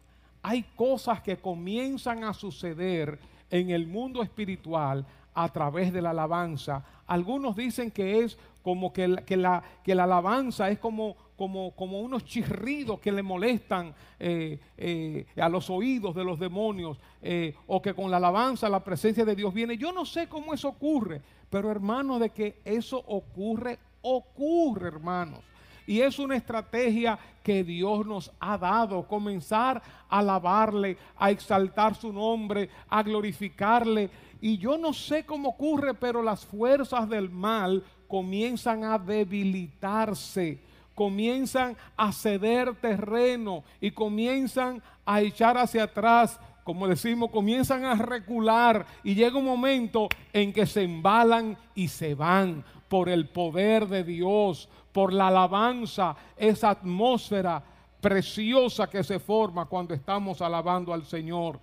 hay 0.48 0.62
cosas 0.76 1.20
que 1.22 1.36
comienzan 1.38 2.22
a 2.22 2.32
suceder 2.32 3.18
en 3.50 3.70
el 3.70 3.88
mundo 3.88 4.22
espiritual 4.22 5.04
a 5.34 5.48
través 5.48 5.92
de 5.92 6.00
la 6.00 6.10
alabanza. 6.10 6.84
Algunos 7.04 7.56
dicen 7.56 7.90
que 7.90 8.20
es 8.20 8.38
como 8.62 8.92
que 8.92 9.08
la, 9.08 9.64
que 9.82 9.94
la 9.96 10.04
alabanza 10.04 10.70
es 10.70 10.78
como, 10.78 11.16
como, 11.36 11.72
como, 11.72 12.00
unos 12.00 12.24
chirridos 12.24 12.98
que 13.00 13.12
le 13.12 13.22
molestan 13.22 13.94
eh, 14.18 14.58
eh, 14.76 15.26
a 15.36 15.48
los 15.48 15.68
oídos 15.70 16.14
de 16.14 16.24
los 16.24 16.38
demonios, 16.38 16.98
eh, 17.22 17.54
o 17.66 17.80
que 17.80 17.94
con 17.94 18.10
la 18.10 18.16
alabanza 18.16 18.68
la 18.68 18.82
presencia 18.82 19.24
de 19.24 19.36
Dios 19.36 19.52
viene. 19.52 19.76
Yo 19.76 19.92
no 19.92 20.04
sé 20.04 20.28
cómo 20.28 20.54
eso 20.54 20.68
ocurre, 20.68 21.20
pero 21.50 21.70
hermanos, 21.70 22.20
de 22.20 22.30
que 22.30 22.60
eso 22.64 22.98
ocurre, 23.06 23.78
ocurre, 24.02 24.88
hermanos. 24.88 25.40
Y 25.86 26.00
es 26.00 26.18
una 26.18 26.36
estrategia 26.36 27.18
que 27.44 27.62
Dios 27.62 28.04
nos 28.04 28.32
ha 28.40 28.58
dado, 28.58 29.06
comenzar 29.06 29.80
a 30.08 30.18
alabarle, 30.18 30.96
a 31.16 31.30
exaltar 31.30 31.94
su 31.94 32.12
nombre, 32.12 32.68
a 32.88 33.02
glorificarle. 33.04 34.10
Y 34.40 34.58
yo 34.58 34.76
no 34.76 34.92
sé 34.92 35.24
cómo 35.24 35.50
ocurre, 35.50 35.94
pero 35.94 36.22
las 36.22 36.44
fuerzas 36.44 37.08
del 37.08 37.30
mal 37.30 37.84
comienzan 38.08 38.84
a 38.84 38.98
debilitarse, 38.98 40.60
comienzan 40.96 41.76
a 41.96 42.10
ceder 42.10 42.74
terreno 42.74 43.62
y 43.80 43.92
comienzan 43.92 44.82
a 45.04 45.20
echar 45.20 45.56
hacia 45.56 45.84
atrás 45.84 46.40
como 46.64 46.88
decimos, 46.88 47.30
comienzan 47.30 47.84
a 47.84 47.94
recular 47.94 48.86
y 49.04 49.14
llega 49.14 49.38
un 49.38 49.44
momento 49.44 50.08
en 50.32 50.52
que 50.52 50.66
se 50.66 50.82
embalan 50.82 51.56
y 51.76 51.86
se 51.86 52.16
van 52.16 52.64
por 52.88 53.08
el 53.08 53.28
poder 53.28 53.86
de 53.86 54.02
Dios, 54.02 54.68
por 54.90 55.12
la 55.12 55.28
alabanza, 55.28 56.16
esa 56.36 56.70
atmósfera 56.70 57.62
preciosa 58.00 58.90
que 58.90 59.04
se 59.04 59.20
forma 59.20 59.66
cuando 59.66 59.94
estamos 59.94 60.42
alabando 60.42 60.92
al 60.92 61.04
Señor. 61.06 61.60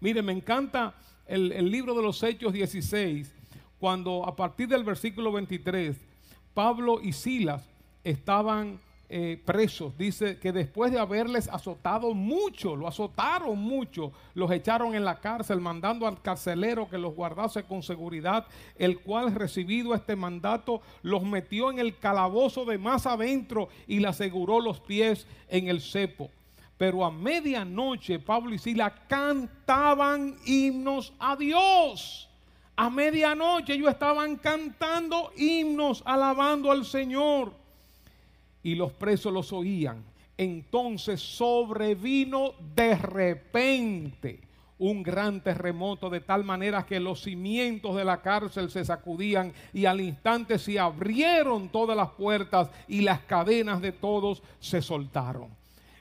Mire, 0.00 0.22
me 0.22 0.32
encanta 0.32 0.94
el, 1.26 1.52
el, 1.52 1.70
libro 1.70 1.94
de 1.94 2.02
los 2.02 2.22
Hechos 2.22 2.54
16, 2.54 3.30
cuando 3.78 4.26
a 4.26 4.34
partir 4.34 4.68
del 4.68 4.84
versículo 4.84 5.32
23, 5.32 6.00
Pablo 6.54 6.98
y 7.02 7.12
Silas 7.12 7.71
estaban 8.04 8.80
eh, 9.14 9.38
presos, 9.44 9.98
dice 9.98 10.38
que 10.38 10.52
después 10.52 10.90
de 10.90 10.98
haberles 10.98 11.46
azotado 11.48 12.14
mucho, 12.14 12.74
lo 12.74 12.88
azotaron 12.88 13.58
mucho, 13.58 14.10
los 14.32 14.50
echaron 14.50 14.94
en 14.94 15.04
la 15.04 15.20
cárcel, 15.20 15.60
mandando 15.60 16.06
al 16.06 16.22
carcelero 16.22 16.88
que 16.88 16.96
los 16.96 17.14
guardase 17.14 17.62
con 17.64 17.82
seguridad, 17.82 18.46
el 18.74 19.00
cual 19.00 19.34
recibido 19.34 19.94
este 19.94 20.16
mandato 20.16 20.80
los 21.02 21.24
metió 21.24 21.70
en 21.70 21.78
el 21.78 21.98
calabozo 21.98 22.64
de 22.64 22.78
más 22.78 23.04
adentro 23.04 23.68
y 23.86 24.00
le 24.00 24.08
aseguró 24.08 24.60
los 24.60 24.80
pies 24.80 25.26
en 25.48 25.68
el 25.68 25.82
cepo. 25.82 26.30
Pero 26.78 27.04
a 27.04 27.10
medianoche 27.10 28.18
Pablo 28.18 28.54
y 28.54 28.58
Sila 28.58 28.94
cantaban 29.08 30.36
himnos 30.46 31.12
a 31.18 31.36
Dios. 31.36 32.30
A 32.76 32.88
medianoche 32.88 33.74
ellos 33.74 33.90
estaban 33.90 34.36
cantando 34.36 35.32
himnos, 35.36 36.02
alabando 36.06 36.72
al 36.72 36.86
Señor 36.86 37.60
y 38.62 38.74
los 38.74 38.92
presos 38.92 39.32
los 39.32 39.52
oían. 39.52 40.04
entonces 40.36 41.20
sobrevino 41.20 42.54
de 42.74 42.96
repente 42.96 44.40
un 44.82 45.04
gran 45.04 45.40
terremoto 45.40 46.10
de 46.10 46.20
tal 46.20 46.42
manera 46.42 46.84
que 46.84 46.98
los 46.98 47.22
cimientos 47.22 47.94
de 47.94 48.04
la 48.04 48.20
cárcel 48.20 48.68
se 48.68 48.84
sacudían 48.84 49.52
y 49.72 49.84
al 49.84 50.00
instante 50.00 50.58
se 50.58 50.80
abrieron 50.80 51.68
todas 51.68 51.96
las 51.96 52.10
puertas 52.10 52.68
y 52.88 53.02
las 53.02 53.20
cadenas 53.20 53.80
de 53.80 53.92
todos 53.92 54.42
se 54.58 54.82
soltaron. 54.82 55.50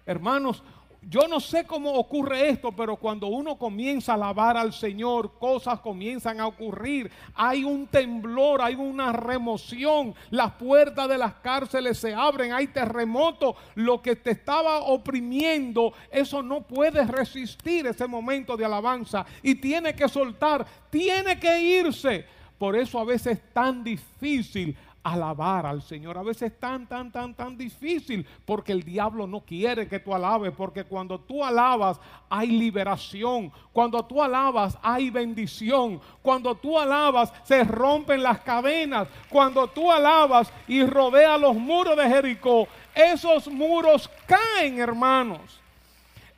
Hermanos, 0.03 0.63
yo 1.09 1.27
no 1.27 1.39
sé 1.39 1.65
cómo 1.65 1.93
ocurre 1.93 2.49
esto, 2.49 2.71
pero 2.71 2.95
cuando 2.95 3.25
uno 3.25 3.57
comienza 3.57 4.11
a 4.11 4.15
alabar 4.15 4.55
al 4.55 4.71
Señor, 4.71 5.39
cosas 5.39 5.79
comienzan 5.79 6.39
a 6.39 6.45
ocurrir. 6.45 7.11
Hay 7.33 7.63
un 7.63 7.87
temblor, 7.87 8.61
hay 8.61 8.75
una 8.75 9.11
remoción. 9.11 10.13
Las 10.29 10.51
puertas 10.53 11.09
de 11.09 11.17
las 11.17 11.33
cárceles 11.35 11.97
se 11.97 12.13
abren, 12.13 12.53
hay 12.53 12.67
terremoto. 12.67 13.55
Lo 13.73 13.99
que 13.99 14.15
te 14.15 14.29
estaba 14.29 14.81
oprimiendo, 14.81 15.91
eso 16.11 16.43
no 16.43 16.61
puede 16.61 17.03
resistir 17.05 17.87
ese 17.87 18.05
momento 18.05 18.55
de 18.55 18.65
alabanza. 18.65 19.25
Y 19.41 19.55
tiene 19.55 19.95
que 19.95 20.07
soltar, 20.07 20.67
tiene 20.91 21.39
que 21.39 21.61
irse. 21.61 22.25
Por 22.59 22.75
eso 22.75 22.99
a 22.99 23.05
veces 23.05 23.39
es 23.39 23.53
tan 23.53 23.83
difícil 23.83 24.77
alabar 25.03 25.65
al 25.65 25.81
Señor. 25.81 26.17
A 26.17 26.23
veces 26.23 26.51
es 26.51 26.59
tan, 26.59 26.87
tan, 26.87 27.11
tan, 27.11 27.33
tan 27.33 27.57
difícil 27.57 28.25
porque 28.45 28.71
el 28.71 28.83
diablo 28.83 29.27
no 29.27 29.41
quiere 29.41 29.87
que 29.87 29.99
tú 29.99 30.13
alabes, 30.13 30.53
porque 30.55 30.83
cuando 30.83 31.19
tú 31.19 31.43
alabas 31.43 31.99
hay 32.29 32.47
liberación, 32.47 33.51
cuando 33.73 34.03
tú 34.05 34.21
alabas 34.21 34.77
hay 34.81 35.09
bendición, 35.09 35.99
cuando 36.21 36.55
tú 36.55 36.77
alabas 36.77 37.33
se 37.43 37.63
rompen 37.63 38.23
las 38.23 38.39
cadenas, 38.41 39.07
cuando 39.29 39.67
tú 39.67 39.91
alabas 39.91 40.51
y 40.67 40.83
rodea 40.85 41.37
los 41.37 41.55
muros 41.55 41.97
de 41.97 42.07
Jericó, 42.07 42.67
esos 42.93 43.47
muros 43.47 44.09
caen, 44.27 44.79
hermanos. 44.79 45.61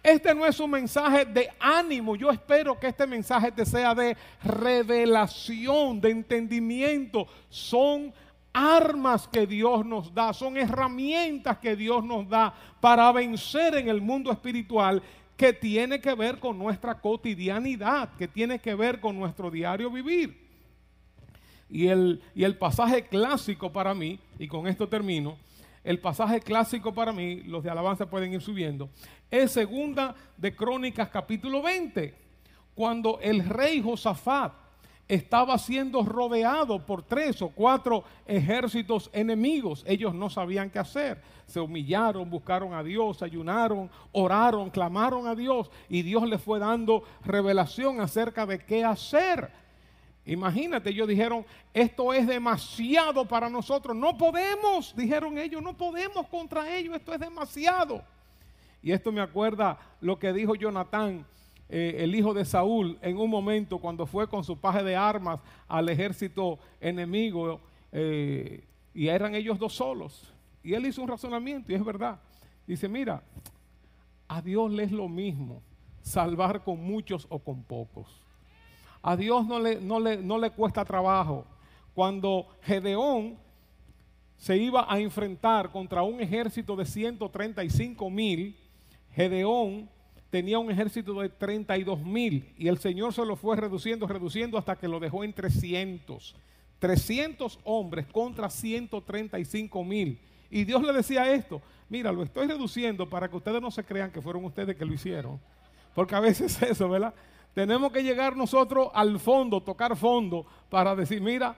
Este 0.03 0.36
no 0.36 0.45
es 0.45 0.59
un 0.59 0.70
mensaje 0.70 1.24
de 1.24 1.49
ánimo. 1.57 2.18
Yo 2.18 2.30
espero 2.30 2.78
que 2.78 2.88
este 2.88 3.07
mensaje 3.07 3.53
te 3.53 3.66
sea 3.66 3.95
de 3.95 4.18
revelación, 4.43 6.01
de 6.01 6.11
entendimiento. 6.11 7.26
Son 7.49 8.14
armas 8.53 9.27
que 9.27 9.47
Dios 9.47 9.85
nos 9.85 10.13
da, 10.13 10.31
son 10.31 10.57
herramientas 10.57 11.57
que 11.57 11.75
Dios 11.75 12.03
nos 12.03 12.29
da 12.29 12.53
para 12.79 13.11
vencer 13.11 13.75
en 13.75 13.89
el 13.89 13.99
mundo 13.99 14.31
espiritual 14.31 15.01
que 15.35 15.51
tiene 15.51 15.99
que 15.99 16.13
ver 16.13 16.39
con 16.39 16.57
nuestra 16.57 16.99
cotidianidad, 16.99 18.13
que 18.17 18.27
tiene 18.27 18.59
que 18.59 18.75
ver 18.75 18.99
con 18.99 19.17
nuestro 19.17 19.49
diario 19.49 19.89
vivir. 19.89 20.41
Y 21.69 21.87
el, 21.87 22.21
y 22.35 22.43
el 22.43 22.55
pasaje 22.55 23.07
clásico 23.07 23.71
para 23.71 23.95
mí, 23.95 24.19
y 24.37 24.47
con 24.47 24.67
esto 24.67 24.87
termino, 24.87 25.37
el 25.83 25.99
pasaje 25.99 26.39
clásico 26.39 26.93
para 26.93 27.11
mí, 27.11 27.41
los 27.43 27.63
de 27.63 27.71
alabanza 27.71 28.09
pueden 28.09 28.31
ir 28.33 28.41
subiendo, 28.41 28.89
es 29.31 29.51
segunda 29.51 30.15
de 30.37 30.55
Crónicas 30.55 31.09
capítulo 31.09 31.63
20, 31.63 32.13
cuando 32.75 33.19
el 33.21 33.43
rey 33.43 33.81
Josafat 33.81 34.62
estaba 35.07 35.57
siendo 35.57 36.03
rodeado 36.03 36.85
por 36.85 37.03
tres 37.03 37.41
o 37.41 37.49
cuatro 37.49 38.03
ejércitos 38.25 39.09
enemigos. 39.13 39.83
Ellos 39.87 40.13
no 40.13 40.29
sabían 40.29 40.69
qué 40.69 40.79
hacer. 40.79 41.21
Se 41.45 41.59
humillaron, 41.59 42.29
buscaron 42.29 42.73
a 42.73 42.83
Dios, 42.83 43.21
ayunaron, 43.21 43.89
oraron, 44.11 44.69
clamaron 44.69 45.27
a 45.27 45.35
Dios 45.35 45.69
y 45.89 46.01
Dios 46.01 46.27
les 46.27 46.41
fue 46.41 46.59
dando 46.59 47.03
revelación 47.23 47.99
acerca 47.99 48.45
de 48.45 48.59
qué 48.59 48.83
hacer. 48.83 49.51
Imagínate, 50.25 50.89
ellos 50.89 51.07
dijeron, 51.07 51.45
esto 51.73 52.13
es 52.13 52.25
demasiado 52.25 53.25
para 53.25 53.49
nosotros. 53.49 53.95
No 53.95 54.17
podemos, 54.17 54.95
dijeron 54.95 55.37
ellos, 55.37 55.61
no 55.61 55.75
podemos 55.75 56.27
contra 56.27 56.73
ellos, 56.73 56.95
esto 56.95 57.13
es 57.13 57.19
demasiado. 57.19 58.01
Y 58.81 58.93
esto 58.93 59.11
me 59.11 59.21
acuerda 59.21 59.77
lo 59.99 60.17
que 60.17 60.31
dijo 60.31 60.55
Jonatán 60.55 61.25
eh, 61.76 62.03
el 62.03 62.13
hijo 62.13 62.36
de 62.36 62.45
Saúl 62.45 62.99
en 63.01 63.17
un 63.17 63.32
momento 63.32 63.80
cuando 63.80 64.05
fue 64.05 64.28
con 64.28 64.43
su 64.43 64.55
paje 64.59 64.84
de 64.84 64.95
armas 64.95 65.39
al 65.67 65.89
ejército 65.89 66.59
enemigo 66.80 67.59
eh, 67.91 68.63
y 68.93 69.07
eran 69.07 69.34
ellos 69.34 69.57
dos 69.57 69.74
solos. 69.74 70.32
Y 70.61 70.76
él 70.76 70.86
hizo 70.86 71.01
un 71.01 71.07
razonamiento 71.07 71.71
y 71.71 71.76
es 71.76 71.84
verdad. 71.84 72.19
Dice, 72.67 72.88
mira, 72.88 73.24
a 74.28 74.39
Dios 74.39 74.71
le 74.71 74.84
es 74.84 74.91
lo 74.91 75.09
mismo 75.09 75.63
salvar 76.03 76.63
con 76.63 76.80
muchos 76.80 77.26
o 77.28 77.39
con 77.39 77.63
pocos. 77.63 78.21
A 79.01 79.17
Dios 79.17 79.47
no 79.47 79.59
le, 79.59 79.82
no 79.82 79.99
le, 79.99 80.17
no 80.17 80.38
le 80.38 80.51
cuesta 80.51 80.86
trabajo. 80.86 81.43
Cuando 81.95 82.49
Gedeón 82.61 83.36
se 84.38 84.57
iba 84.57 84.86
a 84.88 84.99
enfrentar 84.99 85.71
contra 85.71 86.03
un 86.03 86.21
ejército 86.21 86.76
de 86.76 86.86
135 86.86 88.11
mil, 88.11 88.55
Gedeón 89.09 89.89
tenía 90.34 90.57
un 90.57 90.71
ejército 90.71 91.13
de 91.21 91.29
32 91.29 92.01
mil 92.01 92.51
y 92.57 92.67
el 92.67 92.79
Señor 92.79 93.13
se 93.13 93.23
lo 93.23 93.36
fue 93.36 93.55
reduciendo, 93.55 94.07
reduciendo 94.07 94.57
hasta 94.57 94.75
que 94.75 94.88
lo 94.88 94.99
dejó 94.99 95.23
en 95.23 95.31
300. 95.31 96.36
300 96.79 97.59
hombres 97.63 98.07
contra 98.07 98.49
135 98.49 99.84
mil. 99.84 100.19
Y 100.49 100.63
Dios 100.63 100.81
le 100.81 100.91
decía 100.91 101.31
esto, 101.31 101.61
mira, 101.88 102.11
lo 102.11 102.23
estoy 102.23 102.47
reduciendo 102.47 103.07
para 103.07 103.29
que 103.29 103.38
ustedes 103.38 103.61
no 103.61 103.69
se 103.69 103.84
crean 103.84 104.09
que 104.09 104.23
fueron 104.23 104.43
ustedes 104.43 104.75
que 104.75 104.84
lo 104.84 104.95
hicieron. 104.95 105.39
Porque 105.93 106.15
a 106.15 106.19
veces 106.19 106.59
eso, 106.63 106.89
¿verdad? 106.89 107.13
Tenemos 107.53 107.91
que 107.91 108.01
llegar 108.01 108.36
nosotros 108.36 108.88
al 108.95 109.19
fondo, 109.19 109.61
tocar 109.61 109.95
fondo, 109.95 110.47
para 110.67 110.95
decir, 110.95 111.21
mira, 111.21 111.55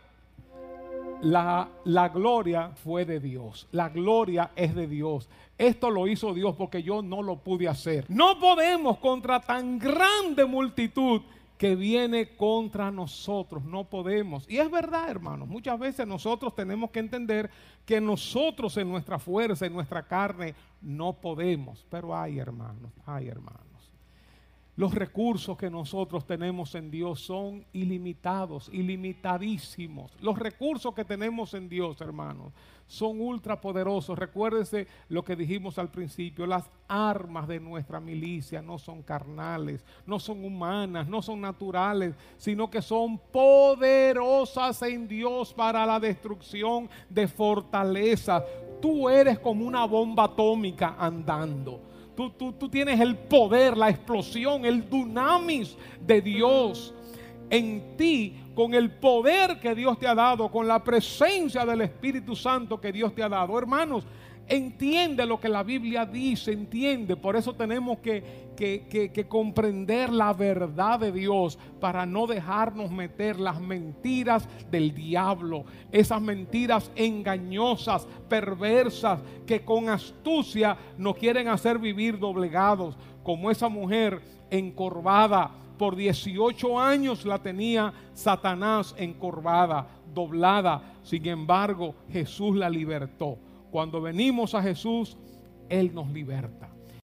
la, 1.22 2.10
gloria 2.14 2.72
fue 2.84 3.06
de 3.06 3.20
Dios. 3.20 3.68
La 3.72 3.90
gloria 3.90 4.52
es 4.56 4.76
de 4.76 4.88
Dios. 4.88 5.30
Esto 5.58 5.90
lo 5.90 6.08
hizo 6.08 6.34
Dios 6.34 6.56
porque 6.56 6.84
yo 6.84 7.02
no 7.02 7.22
lo 7.22 7.38
pude 7.38 7.68
hacer. 7.68 8.06
No 8.10 8.40
podemos 8.40 8.98
contra 8.98 9.40
tan 9.40 9.80
grande 9.80 10.46
multitud 10.46 11.22
que 11.58 11.76
viene 11.76 12.36
contra 12.36 12.92
nosotros. 12.92 13.64
No 13.64 13.86
podemos. 13.86 14.46
Y 14.50 14.58
es 14.58 14.70
verdad, 14.70 15.10
hermanos. 15.10 15.48
Muchas 15.48 15.80
veces 15.80 16.06
nosotros 16.06 16.54
tenemos 16.54 16.92
que 16.92 17.00
entender 17.00 17.50
que 17.86 18.02
nosotros 18.02 18.76
en 18.78 18.90
nuestra 18.90 19.20
fuerza, 19.20 19.66
en 19.66 19.74
nuestra 19.74 20.04
carne, 20.04 20.54
no 20.82 21.14
podemos. 21.14 21.86
Pero 21.90 22.16
hay, 22.16 22.40
hermanos, 22.40 22.92
hay, 23.06 23.28
hermanos. 23.28 23.75
Los 24.78 24.94
recursos 24.94 25.58
que 25.58 25.70
nosotros 25.70 26.26
tenemos 26.26 26.76
en 26.76 26.92
Dios 26.92 27.22
son 27.22 27.66
ilimitados, 27.72 28.70
ilimitadísimos. 28.74 30.12
Los 30.20 30.38
recursos 30.38 30.94
que 30.94 31.06
tenemos 31.06 31.54
en 31.54 31.70
Dios, 31.70 32.02
hermanos, 32.02 32.52
son 32.86 33.22
ultrapoderosos. 33.22 34.20
Recuérdese 34.20 34.86
lo 35.08 35.24
que 35.24 35.38
dijimos 35.38 35.80
al 35.80 35.90
principio, 35.90 36.46
las 36.46 36.70
armas 36.90 37.48
de 37.48 37.62
nuestra 37.62 38.02
milicia 38.02 38.62
no 38.62 38.78
son 38.78 39.02
carnales, 39.02 39.86
no 40.06 40.20
son 40.20 40.44
humanas, 40.44 41.08
no 41.08 41.22
son 41.22 41.40
naturales, 41.40 42.14
sino 42.38 42.70
que 42.70 42.82
son 42.82 43.18
poderosas 43.18 44.82
en 44.82 45.08
Dios 45.08 45.54
para 45.54 45.86
la 45.86 46.02
destrucción 46.02 46.90
de 47.10 47.30
fortalezas. 47.30 48.44
Tú 48.82 49.08
eres 49.08 49.40
como 49.40 49.66
una 49.66 49.86
bomba 49.86 50.26
atómica 50.26 50.98
andando. 51.00 51.95
Tú, 52.16 52.30
tú, 52.32 52.70
tienes 52.70 53.00
el 53.00 53.16
poder, 53.16 53.76
la 53.76 53.90
explosión, 53.90 54.66
el 54.66 54.90
dunamis 54.90 55.78
de 56.00 56.22
Dios 56.22 56.94
en 57.50 57.98
ti 57.98 58.38
con 58.56 58.74
el 58.74 58.90
poder 58.90 59.60
que 59.60 59.76
Dios 59.76 60.00
te 60.00 60.08
ha 60.08 60.16
dado, 60.16 60.50
con 60.50 60.68
la 60.68 60.84
presencia 60.84 61.66
del 61.66 61.82
Espíritu 61.82 62.36
Santo 62.36 62.80
que 62.80 62.92
Dios 62.92 63.14
te 63.14 63.22
ha 63.22 63.30
dado. 63.30 63.58
Hermanos, 63.60 64.06
entiende 64.48 65.26
lo 65.26 65.40
que 65.40 65.50
la 65.50 65.64
Biblia 65.64 66.06
dice, 66.06 66.52
entiende. 66.52 67.16
Por 67.16 67.36
eso 67.36 67.54
tenemos 67.54 68.00
que, 68.00 68.46
que, 68.56 69.26
comprender 69.28 70.12
la 70.12 70.34
verdad 70.34 71.00
de 71.00 71.12
Dios 71.12 71.58
para 71.80 72.06
no 72.06 72.28
dejarnos 72.28 72.92
meter 72.92 73.40
las 73.40 73.60
mentiras 73.60 74.48
del 74.70 74.94
diablo, 74.94 75.66
esas 75.92 76.22
mentiras 76.22 76.92
engañosas, 76.96 78.08
perversas, 78.30 79.20
que 79.46 79.64
con 79.64 79.90
astucia 79.90 80.78
nos 80.98 81.16
quieren 81.16 81.48
hacer 81.48 81.80
vivir 81.80 82.20
doblegados, 82.20 82.98
como 83.24 83.50
esa 83.52 83.70
mujer 83.70 84.22
encorvada. 84.50 85.52
Por 85.78 85.98
18 85.98 86.80
años 86.80 87.26
la 87.26 87.40
tenía 87.40 87.94
Satanás 88.14 88.96
encorvada, 88.98 89.88
doblada. 90.14 90.94
Sin 91.04 91.26
embargo, 91.26 91.96
Jesús 92.10 92.56
la 92.56 92.70
libertó. 92.70 93.38
Cuando 93.72 94.02
venimos 94.02 94.54
a 94.56 94.62
Jesús, 94.62 95.18
Él 95.70 95.94
nos 95.94 96.10
liberta. 96.12 96.75